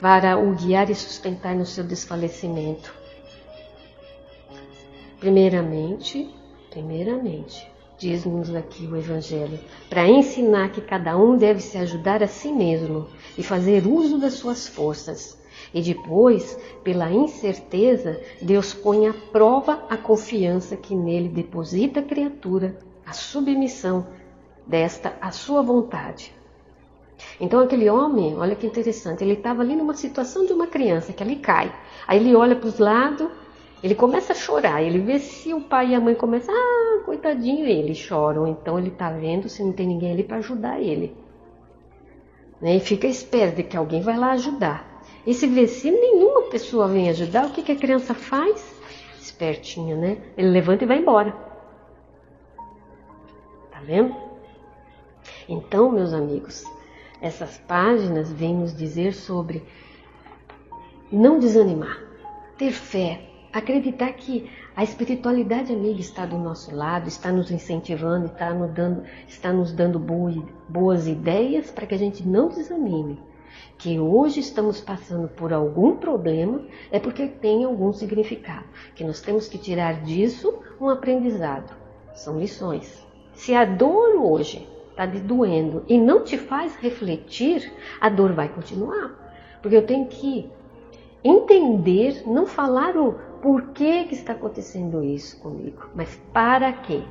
para 0.00 0.38
o 0.38 0.54
guiar 0.54 0.88
e 0.90 0.94
sustentar 0.94 1.54
no 1.54 1.66
seu 1.66 1.84
desfalecimento. 1.84 2.94
Primeiramente, 5.18 6.34
primeiramente, 6.70 7.70
diz-nos 7.98 8.54
aqui 8.54 8.86
o 8.86 8.96
Evangelho, 8.96 9.60
para 9.90 10.08
ensinar 10.08 10.70
que 10.70 10.80
cada 10.80 11.18
um 11.18 11.36
deve 11.36 11.60
se 11.60 11.76
ajudar 11.76 12.22
a 12.22 12.26
si 12.26 12.50
mesmo 12.50 13.08
e 13.36 13.42
fazer 13.42 13.86
uso 13.86 14.18
das 14.18 14.34
suas 14.34 14.66
forças. 14.66 15.39
E 15.72 15.82
depois, 15.82 16.58
pela 16.82 17.10
incerteza, 17.10 18.20
Deus 18.40 18.74
põe 18.74 19.06
à 19.06 19.14
prova 19.32 19.84
a 19.88 19.96
confiança 19.96 20.76
que 20.76 20.94
nele 20.94 21.28
deposita 21.28 22.00
a 22.00 22.04
criatura, 22.04 22.78
a 23.06 23.12
submissão 23.12 24.06
desta 24.66 25.16
à 25.20 25.30
sua 25.30 25.62
vontade. 25.62 26.32
Então 27.40 27.60
aquele 27.60 27.88
homem, 27.88 28.36
olha 28.36 28.54
que 28.54 28.66
interessante, 28.66 29.22
ele 29.22 29.34
estava 29.34 29.62
ali 29.62 29.76
numa 29.76 29.94
situação 29.94 30.46
de 30.46 30.52
uma 30.52 30.66
criança 30.66 31.12
que 31.12 31.22
ali 31.22 31.36
cai. 31.36 31.74
Aí 32.06 32.18
ele 32.18 32.34
olha 32.34 32.56
para 32.56 32.68
os 32.68 32.78
lados, 32.78 33.28
ele 33.82 33.94
começa 33.94 34.32
a 34.32 34.36
chorar, 34.36 34.82
ele 34.82 34.98
vê 34.98 35.18
se 35.18 35.54
o 35.54 35.60
pai 35.60 35.90
e 35.90 35.94
a 35.94 36.00
mãe 36.00 36.14
começam, 36.14 36.54
ah, 36.54 37.02
coitadinho, 37.04 37.66
ele 37.66 37.94
choram. 37.94 38.46
Então 38.46 38.78
ele 38.78 38.88
está 38.88 39.10
vendo 39.10 39.48
se 39.48 39.62
não 39.62 39.72
tem 39.72 39.86
ninguém 39.86 40.12
ali 40.12 40.22
para 40.22 40.38
ajudar 40.38 40.80
ele. 40.80 41.16
Né? 42.60 42.76
E 42.76 42.80
fica 42.80 43.06
esperto 43.06 43.56
de 43.56 43.62
que 43.62 43.76
alguém 43.76 44.02
vai 44.02 44.18
lá 44.18 44.32
ajudar. 44.32 44.89
E 45.26 45.34
se 45.34 45.46
vê 45.46 45.66
se 45.66 45.90
nenhuma 45.90 46.42
pessoa 46.42 46.88
vem 46.88 47.10
ajudar, 47.10 47.46
o 47.46 47.50
que, 47.50 47.62
que 47.62 47.72
a 47.72 47.76
criança 47.76 48.14
faz? 48.14 48.74
Espertinha, 49.20 49.96
né? 49.96 50.18
Ele 50.36 50.48
levanta 50.48 50.84
e 50.84 50.86
vai 50.86 50.98
embora. 50.98 51.32
Tá 53.70 53.80
vendo? 53.82 54.14
Então, 55.48 55.90
meus 55.90 56.12
amigos, 56.12 56.64
essas 57.20 57.58
páginas 57.58 58.32
vêm 58.32 58.54
nos 58.54 58.74
dizer 58.74 59.12
sobre 59.12 59.62
não 61.12 61.38
desanimar, 61.38 61.98
ter 62.56 62.72
fé, 62.72 63.20
acreditar 63.52 64.12
que 64.12 64.50
a 64.76 64.84
espiritualidade 64.84 65.72
amiga 65.72 66.00
está 66.00 66.24
do 66.24 66.38
nosso 66.38 66.74
lado, 66.74 67.08
está 67.08 67.32
nos 67.32 67.50
incentivando, 67.50 68.26
está 68.26 68.54
nos 68.54 68.70
dando, 68.72 69.02
está 69.28 69.52
nos 69.52 69.72
dando 69.72 69.98
boas 69.98 71.06
ideias 71.06 71.70
para 71.70 71.86
que 71.86 71.94
a 71.94 71.98
gente 71.98 72.26
não 72.26 72.48
desanime. 72.48 73.18
Que 73.78 73.98
hoje 73.98 74.40
estamos 74.40 74.80
passando 74.80 75.28
por 75.28 75.52
algum 75.52 75.96
problema 75.96 76.62
é 76.90 76.98
porque 76.98 77.26
tem 77.26 77.64
algum 77.64 77.92
significado. 77.92 78.64
Que 78.94 79.04
nós 79.04 79.20
temos 79.20 79.48
que 79.48 79.58
tirar 79.58 80.02
disso 80.02 80.58
um 80.80 80.88
aprendizado. 80.88 81.74
São 82.14 82.38
lições. 82.38 83.06
Se 83.32 83.54
a 83.54 83.64
dor 83.64 84.16
hoje 84.16 84.68
está 84.90 85.06
te 85.06 85.18
doendo 85.18 85.84
e 85.88 85.96
não 85.96 86.22
te 86.22 86.36
faz 86.36 86.76
refletir, 86.76 87.72
a 88.00 88.08
dor 88.08 88.32
vai 88.32 88.48
continuar. 88.48 89.18
Porque 89.62 89.76
eu 89.76 89.86
tenho 89.86 90.06
que 90.06 90.50
entender, 91.24 92.22
não 92.26 92.46
falar 92.46 92.96
o 92.96 93.14
porquê 93.42 94.04
que 94.04 94.14
está 94.14 94.32
acontecendo 94.32 95.02
isso 95.02 95.40
comigo, 95.40 95.88
mas 95.94 96.14
para 96.32 96.72
quê? 96.72 97.02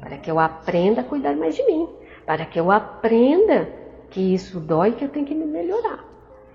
Para 0.00 0.18
que 0.18 0.30
eu 0.30 0.38
aprenda 0.38 1.00
a 1.00 1.04
cuidar 1.04 1.36
mais 1.36 1.54
de 1.54 1.64
mim, 1.64 1.88
para 2.24 2.44
que 2.46 2.58
eu 2.58 2.70
aprenda 2.70 3.68
que 4.10 4.34
isso 4.34 4.60
dói 4.60 4.92
que 4.92 5.04
eu 5.04 5.08
tenho 5.08 5.26
que 5.26 5.34
me 5.34 5.46
melhorar. 5.46 6.04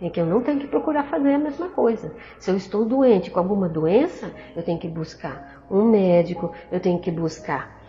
E 0.02 0.10
que 0.10 0.20
eu 0.20 0.26
não 0.26 0.42
tenho 0.42 0.60
que 0.60 0.68
procurar 0.68 1.04
fazer 1.04 1.34
a 1.34 1.38
mesma 1.38 1.70
coisa. 1.70 2.12
Se 2.40 2.50
eu 2.50 2.58
estou 2.58 2.84
doente 2.86 3.30
com 3.30 3.40
alguma 3.40 3.70
doença, 3.70 4.32
eu 4.56 4.64
tenho 4.64 4.80
que 4.80 4.88
buscar 4.88 5.64
um 5.70 5.84
médico, 5.84 6.52
eu 6.72 6.80
tenho 6.80 7.00
que 7.00 7.12
buscar 7.12 7.82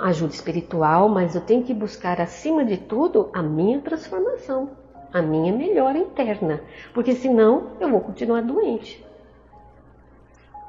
ajuda 0.00 0.32
espiritual, 0.32 1.08
mas 1.08 1.34
eu 1.34 1.40
tenho 1.40 1.62
que 1.62 1.74
buscar, 1.74 2.20
acima 2.20 2.64
de 2.64 2.76
tudo, 2.78 3.28
a 3.32 3.42
minha 3.42 3.80
transformação, 3.80 4.70
a 5.12 5.20
minha 5.20 5.52
melhora 5.52 5.98
interna, 5.98 6.60
porque 6.94 7.14
senão 7.14 7.72
eu 7.80 7.90
vou 7.90 8.00
continuar 8.00 8.42
doente. 8.42 9.04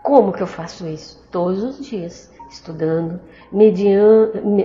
Como 0.03 0.33
que 0.33 0.41
eu 0.41 0.47
faço 0.47 0.87
isso? 0.87 1.23
Todos 1.31 1.63
os 1.63 1.85
dias, 1.85 2.33
estudando, 2.49 3.19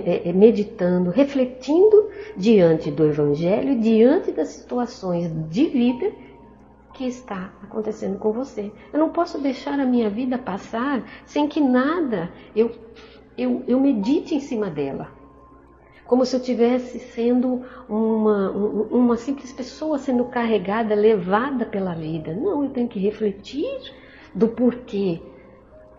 é, 0.05 0.29
é, 0.29 0.33
meditando, 0.33 1.11
refletindo 1.11 2.09
diante 2.35 2.91
do 2.91 3.05
Evangelho, 3.05 3.79
diante 3.79 4.31
das 4.31 4.49
situações 4.49 5.31
de 5.49 5.65
vida 5.67 6.11
que 6.93 7.05
está 7.05 7.53
acontecendo 7.61 8.17
com 8.17 8.31
você. 8.31 8.71
Eu 8.93 8.99
não 8.99 9.09
posso 9.09 9.39
deixar 9.39 9.79
a 9.79 9.85
minha 9.85 10.09
vida 10.09 10.37
passar 10.37 11.03
sem 11.25 11.47
que 11.47 11.59
nada 11.59 12.29
eu 12.55 12.71
eu, 13.37 13.63
eu 13.67 13.79
medite 13.79 14.33
em 14.33 14.39
cima 14.39 14.69
dela. 14.69 15.09
Como 16.05 16.25
se 16.25 16.35
eu 16.35 16.39
tivesse 16.39 16.99
sendo 16.99 17.63
uma, 17.89 18.51
uma 18.51 19.17
simples 19.17 19.51
pessoa 19.51 19.97
sendo 19.97 20.25
carregada, 20.25 20.93
levada 20.93 21.65
pela 21.65 21.95
vida. 21.95 22.33
Não, 22.33 22.63
eu 22.63 22.69
tenho 22.69 22.87
que 22.87 22.99
refletir 22.99 23.93
do 24.33 24.49
porquê 24.49 25.21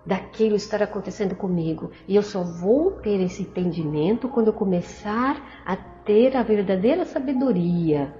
daquilo 0.04 0.54
estar 0.54 0.80
acontecendo 0.80 1.34
comigo. 1.34 1.90
E 2.06 2.14
eu 2.14 2.22
só 2.22 2.44
vou 2.44 2.92
ter 2.92 3.20
esse 3.20 3.42
entendimento 3.42 4.28
quando 4.28 4.46
eu 4.46 4.52
começar 4.52 5.62
a 5.66 5.76
ter 6.06 6.36
a 6.36 6.42
verdadeira 6.42 7.04
sabedoria, 7.04 8.14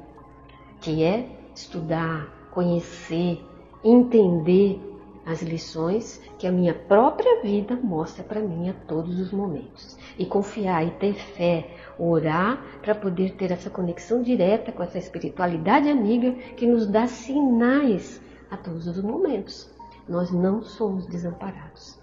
que 0.81 1.03
é 1.03 1.31
estudar, 1.55 2.51
conhecer, 2.51 3.43
entender 3.83 4.81
as 5.25 5.41
lições 5.43 6.21
que 6.39 6.47
a 6.47 6.53
minha 6.53 6.75
própria 6.75 7.43
vida 7.43 7.75
mostra 7.77 8.23
para 8.23 8.41
mim 8.41 8.69
a 8.69 8.73
todos 8.73 9.19
os 9.19 9.33
momentos. 9.33 9.97
E 10.19 10.27
confiar 10.27 10.87
e 10.87 10.91
ter 10.93 11.15
fé, 11.15 11.69
orar 11.99 12.63
para 12.83 12.95
poder 12.95 13.35
ter 13.35 13.51
essa 13.51 13.71
conexão 13.71 14.23
direta 14.23 14.71
com 14.71 14.83
essa 14.83 14.99
espiritualidade 14.99 15.89
amiga 15.89 16.33
que 16.57 16.67
nos 16.67 16.87
dá 16.87 17.07
sinais 17.07 18.21
a 18.51 18.57
todos 18.57 18.87
os 18.87 19.01
momentos. 19.01 19.69
Nós 20.09 20.31
não 20.31 20.63
somos 20.63 21.07
desamparados. 21.07 21.99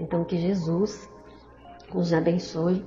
Então 0.00 0.24
que 0.24 0.36
Jesus 0.36 1.08
nos 1.92 2.12
abençoe, 2.14 2.84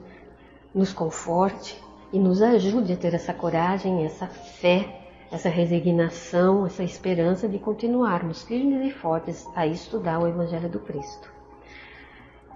nos 0.75 0.93
conforte 0.93 1.81
e 2.13 2.19
nos 2.19 2.41
ajude 2.41 2.93
a 2.93 2.97
ter 2.97 3.15
essa 3.15 3.33
coragem, 3.33 4.05
essa 4.05 4.27
fé 4.27 5.01
essa 5.31 5.49
resignação, 5.49 6.65
essa 6.65 6.83
esperança 6.83 7.47
de 7.47 7.59
continuarmos 7.59 8.43
firmes 8.43 8.85
e 8.85 8.91
fortes 8.91 9.47
a 9.55 9.65
estudar 9.65 10.19
o 10.19 10.27
Evangelho 10.27 10.69
do 10.69 10.79
Cristo. 10.79 11.29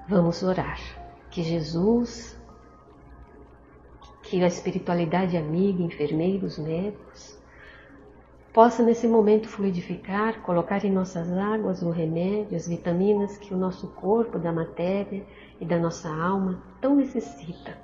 Vamos 0.07 0.41
orar. 0.43 0.79
Que 1.29 1.43
Jesus, 1.43 2.37
que 4.23 4.43
a 4.43 4.47
espiritualidade 4.47 5.37
amiga, 5.37 5.83
enfermeiros, 5.83 6.57
médicos, 6.57 7.37
possa 8.53 8.81
nesse 8.81 9.07
momento 9.07 9.47
fluidificar, 9.47 10.41
colocar 10.41 10.83
em 10.83 10.91
nossas 10.91 11.31
águas 11.31 11.81
o 11.83 11.91
remédio, 11.91 12.55
as 12.55 12.67
vitaminas 12.67 13.37
que 13.37 13.53
o 13.53 13.57
nosso 13.57 13.87
corpo, 13.89 14.39
da 14.39 14.51
matéria 14.51 15.23
e 15.59 15.65
da 15.65 15.77
nossa 15.77 16.09
alma 16.09 16.63
tão 16.81 16.95
necessita, 16.95 17.77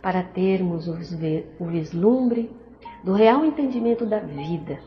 para 0.00 0.22
termos 0.22 0.88
o 0.88 1.66
vislumbre 1.66 2.50
do 3.02 3.12
real 3.12 3.44
entendimento 3.44 4.06
da 4.06 4.18
vida, 4.18 4.78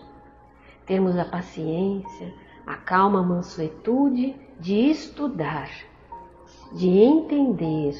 termos 0.86 1.18
a 1.18 1.26
paciência, 1.26 2.34
a 2.66 2.76
calma, 2.76 3.22
mansuetude 3.22 4.36
de 4.60 4.90
estudar, 4.90 5.70
de 6.74 6.88
entender 6.88 7.96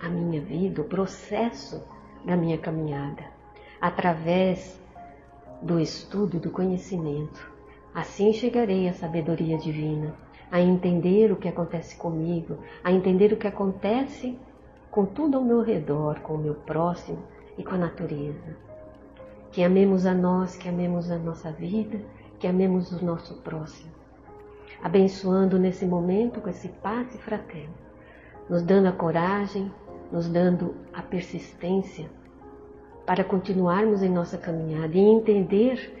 a 0.00 0.08
minha 0.08 0.40
vida, 0.40 0.82
o 0.82 0.84
processo 0.84 1.82
da 2.24 2.36
minha 2.36 2.58
caminhada, 2.58 3.24
através 3.80 4.80
do 5.62 5.80
estudo 5.80 6.36
e 6.36 6.40
do 6.40 6.50
conhecimento. 6.50 7.50
Assim 7.94 8.32
chegarei 8.32 8.88
à 8.88 8.92
sabedoria 8.92 9.58
divina, 9.58 10.14
a 10.50 10.60
entender 10.60 11.32
o 11.32 11.36
que 11.36 11.48
acontece 11.48 11.96
comigo, 11.96 12.58
a 12.82 12.92
entender 12.92 13.32
o 13.32 13.36
que 13.36 13.46
acontece 13.46 14.38
com 14.98 15.06
tudo 15.06 15.36
ao 15.36 15.44
meu 15.44 15.62
redor, 15.62 16.18
com 16.22 16.34
o 16.34 16.38
meu 16.38 16.54
próximo 16.54 17.22
e 17.56 17.62
com 17.62 17.76
a 17.76 17.78
natureza 17.78 18.56
que 19.52 19.62
amemos 19.62 20.04
a 20.04 20.12
nós, 20.12 20.56
que 20.56 20.68
amemos 20.68 21.08
a 21.08 21.16
nossa 21.16 21.52
vida, 21.52 22.00
que 22.40 22.48
amemos 22.48 22.90
o 22.90 23.04
nosso 23.04 23.34
próximo. 23.34 23.92
Abençoando 24.82 25.56
nesse 25.56 25.86
momento 25.86 26.40
com 26.40 26.50
esse 26.50 26.66
passe 26.66 27.16
fraterno, 27.16 27.72
nos 28.50 28.60
dando 28.60 28.88
a 28.88 28.92
coragem, 28.92 29.70
nos 30.10 30.28
dando 30.28 30.74
a 30.92 31.00
persistência 31.00 32.10
para 33.06 33.22
continuarmos 33.22 34.02
em 34.02 34.08
nossa 34.08 34.36
caminhada 34.36 34.96
e 34.96 35.00
entender 35.00 35.96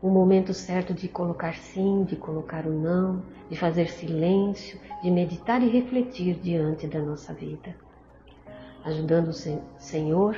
o 0.00 0.08
momento 0.08 0.54
certo 0.54 0.94
de 0.94 1.06
colocar 1.06 1.54
sim, 1.54 2.04
de 2.04 2.16
colocar 2.16 2.64
o 2.64 2.72
não, 2.72 3.22
de 3.50 3.58
fazer 3.58 3.90
silêncio, 3.90 4.80
de 5.02 5.10
meditar 5.10 5.62
e 5.62 5.68
refletir 5.68 6.36
diante 6.36 6.86
da 6.86 6.98
nossa 6.98 7.34
vida. 7.34 7.76
Ajudando 8.84 9.28
o 9.28 9.32
Senhor 9.78 10.36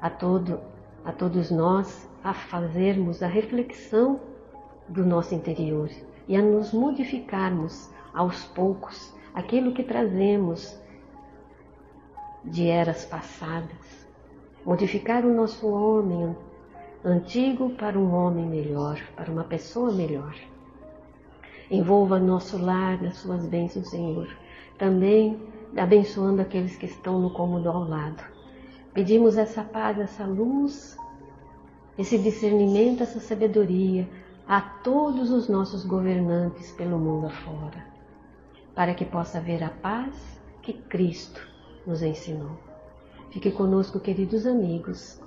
a 0.00 0.10
todo 0.10 0.60
a 1.04 1.12
todos 1.12 1.50
nós 1.50 2.08
a 2.22 2.34
fazermos 2.34 3.22
a 3.22 3.26
reflexão 3.26 4.20
do 4.88 5.06
nosso 5.06 5.34
interior 5.34 5.88
e 6.26 6.36
a 6.36 6.42
nos 6.42 6.72
modificarmos 6.72 7.90
aos 8.12 8.44
poucos 8.44 9.14
aquilo 9.32 9.72
que 9.72 9.82
trazemos 9.82 10.78
de 12.44 12.68
eras 12.68 13.04
passadas. 13.04 14.06
Modificar 14.64 15.24
o 15.24 15.34
nosso 15.34 15.66
homem 15.68 16.36
antigo 17.04 17.70
para 17.70 17.98
um 17.98 18.12
homem 18.12 18.46
melhor, 18.46 19.00
para 19.16 19.30
uma 19.30 19.44
pessoa 19.44 19.92
melhor. 19.92 20.34
Envolva 21.70 22.18
nosso 22.18 22.58
lar 22.58 23.00
nas 23.00 23.16
suas 23.16 23.46
bênçãos, 23.46 23.88
Senhor. 23.88 24.28
Também 24.76 25.40
abençoando 25.76 26.42
aqueles 26.42 26.76
que 26.76 26.86
estão 26.86 27.18
no 27.18 27.30
cômodo 27.30 27.68
ao 27.68 27.88
lado. 27.88 28.22
Pedimos 28.92 29.36
essa 29.36 29.62
paz, 29.62 29.98
essa 29.98 30.24
luz, 30.24 30.96
esse 31.96 32.18
discernimento, 32.18 33.02
essa 33.02 33.20
sabedoria 33.20 34.08
a 34.46 34.60
todos 34.60 35.30
os 35.30 35.48
nossos 35.48 35.84
governantes 35.84 36.72
pelo 36.72 36.98
mundo 36.98 37.26
afora, 37.26 37.84
para 38.74 38.94
que 38.94 39.04
possa 39.04 39.38
haver 39.38 39.62
a 39.62 39.68
paz 39.68 40.40
que 40.62 40.72
Cristo 40.72 41.40
nos 41.86 42.02
ensinou. 42.02 42.58
Fique 43.30 43.50
conosco, 43.50 44.00
queridos 44.00 44.46
amigos, 44.46 45.20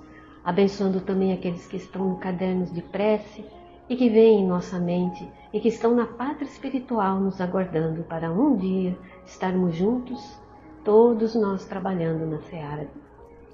abençoando 0.44 1.00
também 1.00 1.32
aqueles 1.32 1.66
que 1.66 1.76
estão 1.76 2.08
no 2.08 2.16
cadernos 2.16 2.72
de 2.72 2.82
prece 2.82 3.44
e 3.88 3.96
que 3.96 4.08
veem 4.08 4.40
em 4.40 4.46
nossa 4.46 4.78
mente 4.78 5.28
e 5.52 5.60
que 5.60 5.68
estão 5.68 5.94
na 5.94 6.06
pátria 6.06 6.46
espiritual 6.46 7.20
nos 7.20 7.40
aguardando 7.40 8.02
para 8.04 8.30
um 8.30 8.56
dia 8.56 8.96
estarmos 9.26 9.74
juntos, 9.74 10.38
todos 10.84 11.34
nós 11.34 11.64
trabalhando 11.64 12.26
na 12.26 12.40
seara 12.42 12.88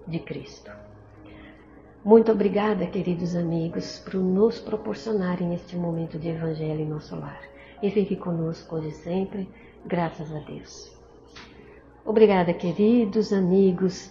de 0.07 0.19
Cristo. 0.21 0.71
Muito 2.05 2.31
obrigada, 2.31 2.87
queridos 2.87 3.35
amigos, 3.35 3.99
por 3.99 4.15
nos 4.15 4.61
proporcionarem 4.61 5.53
este 5.55 5.77
momento 5.77 6.19
de 6.19 6.29
Evangelho 6.29 6.81
em 6.81 6.89
nosso 6.89 7.17
lar. 7.17 7.41
E 7.83 7.91
fique 7.91 8.17
conosco 8.17 8.77
hoje 8.77 8.93
sempre, 8.93 9.49
graças 9.85 10.33
a 10.35 10.39
Deus. 10.39 10.97
Obrigada, 12.05 12.55
queridos 12.55 13.33
amigos, 13.33 14.11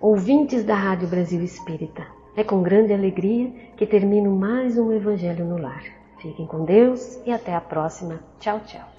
ouvintes 0.00 0.64
da 0.64 0.74
Rádio 0.74 1.08
Brasil 1.08 1.42
Espírita. 1.42 2.15
É 2.36 2.44
com 2.44 2.62
grande 2.62 2.92
alegria 2.92 3.50
que 3.78 3.86
termino 3.86 4.30
mais 4.30 4.76
um 4.76 4.92
Evangelho 4.92 5.46
no 5.46 5.56
Lar. 5.56 5.82
Fiquem 6.20 6.46
com 6.46 6.66
Deus 6.66 7.18
e 7.24 7.32
até 7.32 7.54
a 7.54 7.60
próxima. 7.62 8.20
Tchau, 8.38 8.60
tchau. 8.66 8.95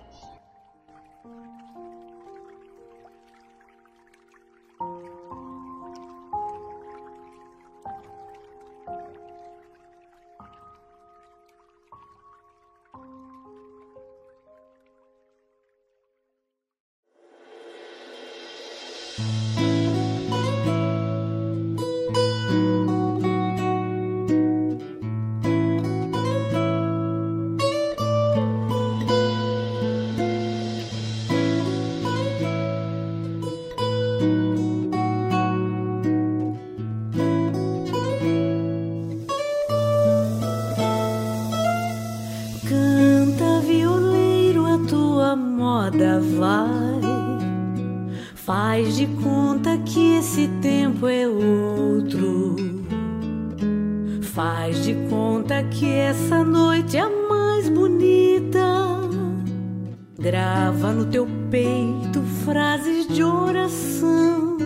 Frases 62.43 63.07
de 63.07 63.23
oração. 63.23 64.57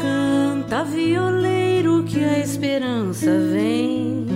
Canta, 0.00 0.84
violeiro, 0.84 2.02
que 2.04 2.22
a 2.22 2.38
esperança 2.38 3.26
vem. 3.52 4.26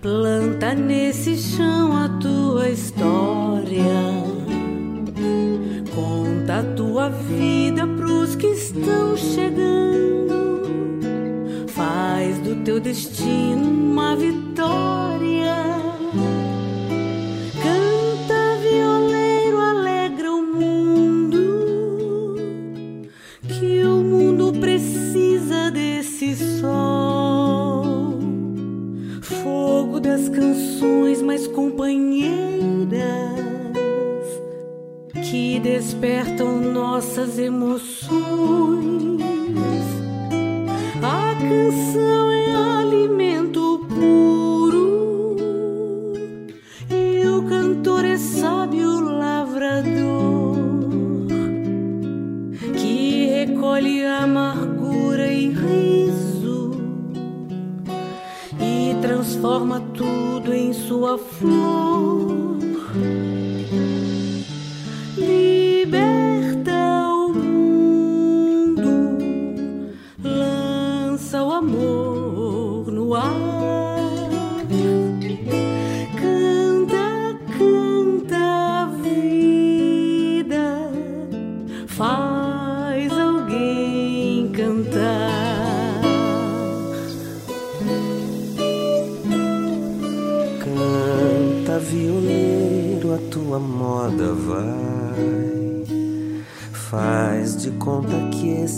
Planta 0.00 0.74
nesse 0.74 1.36
chão 1.36 1.96
a 1.96 2.08
tua 2.08 2.68
história. 2.68 3.82
Conta 5.94 6.58
a 6.58 6.74
tua 6.74 7.08
vida 7.08 7.86
pros 7.86 8.34
que 8.34 8.48
estão 8.48 9.16
chegando. 9.16 10.66
Faz 11.68 12.38
do 12.38 12.56
teu 12.64 12.80
destino 12.80 13.70
uma 13.70 14.16
vitória. 14.16 14.41
nossas 37.22 37.38
emoções. 37.38 38.20
A 41.02 41.34
canção 41.34 42.32
é 42.32 42.54
alimento 42.80 43.86
puro 43.88 45.36
e 46.90 47.26
o 47.26 47.42
cantor 47.48 48.04
é 48.04 48.18
sábio 48.18 49.00
lavrador 49.00 50.56
que 52.76 53.26
recolhe 53.26 54.04
amargura 54.04 55.26
e 55.26 55.48
riso 55.48 56.72
e 58.60 58.94
transforma 59.00 59.80
tudo 59.94 60.52
em 60.52 60.72
sua 60.72 61.18
flor. 61.18 61.91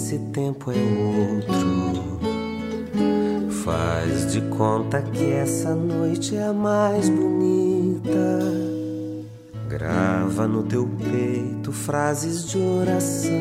esse 0.04 0.18
tempo 0.18 0.70
é 0.70 0.74
outro. 0.74 2.20
Faz 3.64 4.30
de 4.30 4.42
conta 4.42 5.00
que 5.00 5.32
essa 5.32 5.74
noite 5.74 6.36
é 6.36 6.44
a 6.44 6.52
mais 6.52 7.08
bonita. 7.08 8.12
Grava 9.66 10.46
no 10.46 10.62
teu 10.64 10.86
peito 10.86 11.72
frases 11.72 12.44
de 12.44 12.58
oração. 12.58 13.32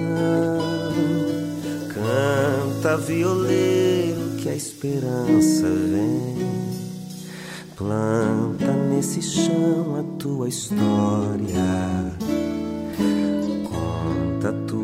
Canta, 1.93 2.95
violeiro, 2.95 4.37
que 4.37 4.47
a 4.47 4.55
esperança 4.55 5.67
vem. 5.67 6.47
Planta 7.75 8.71
nesse 8.89 9.21
chão 9.21 9.99
a 9.99 10.03
tua 10.17 10.47
história 10.47 12.42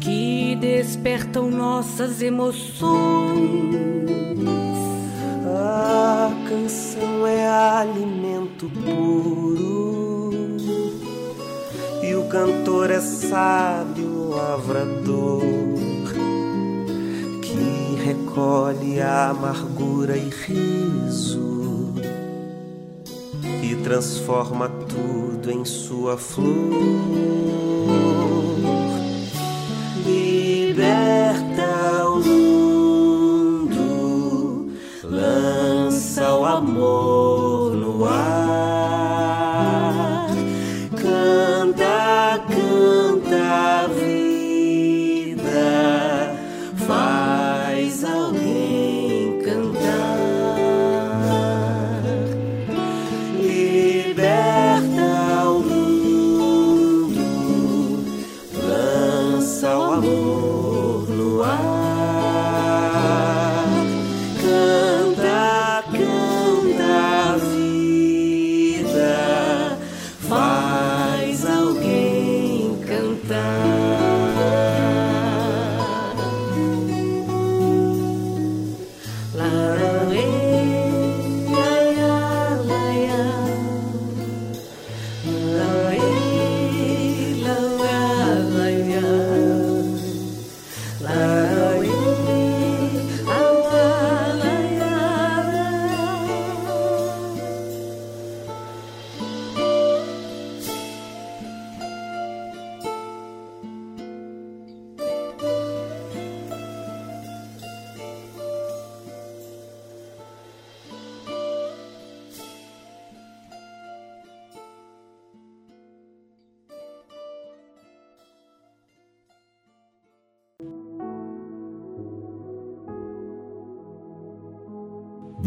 que 0.00 0.56
despertam 0.56 1.50
nossas 1.50 2.22
emoções. 2.22 2.80
A 5.46 6.30
canção 6.48 7.26
é 7.26 7.48
alimento 7.48 8.70
puro 8.70 10.30
e 12.02 12.14
o 12.14 12.26
cantor 12.28 12.90
é 12.90 13.00
sábio 13.00 14.30
lavrador 14.30 15.42
que 17.42 18.02
recolhe 18.02 19.00
a 19.00 19.30
amargura 19.30 20.16
e 20.16 20.30
riso 20.30 21.92
e 23.62 23.74
transforma 23.76 24.68
tudo 24.68 25.50
em 25.50 25.64
sua 25.64 26.16
flor 26.16 28.39
liberta 30.80 32.06
o 32.06 32.20
mundo, 32.24 33.76
lança 35.04 36.34
o 36.34 36.44
amor. 36.46 37.39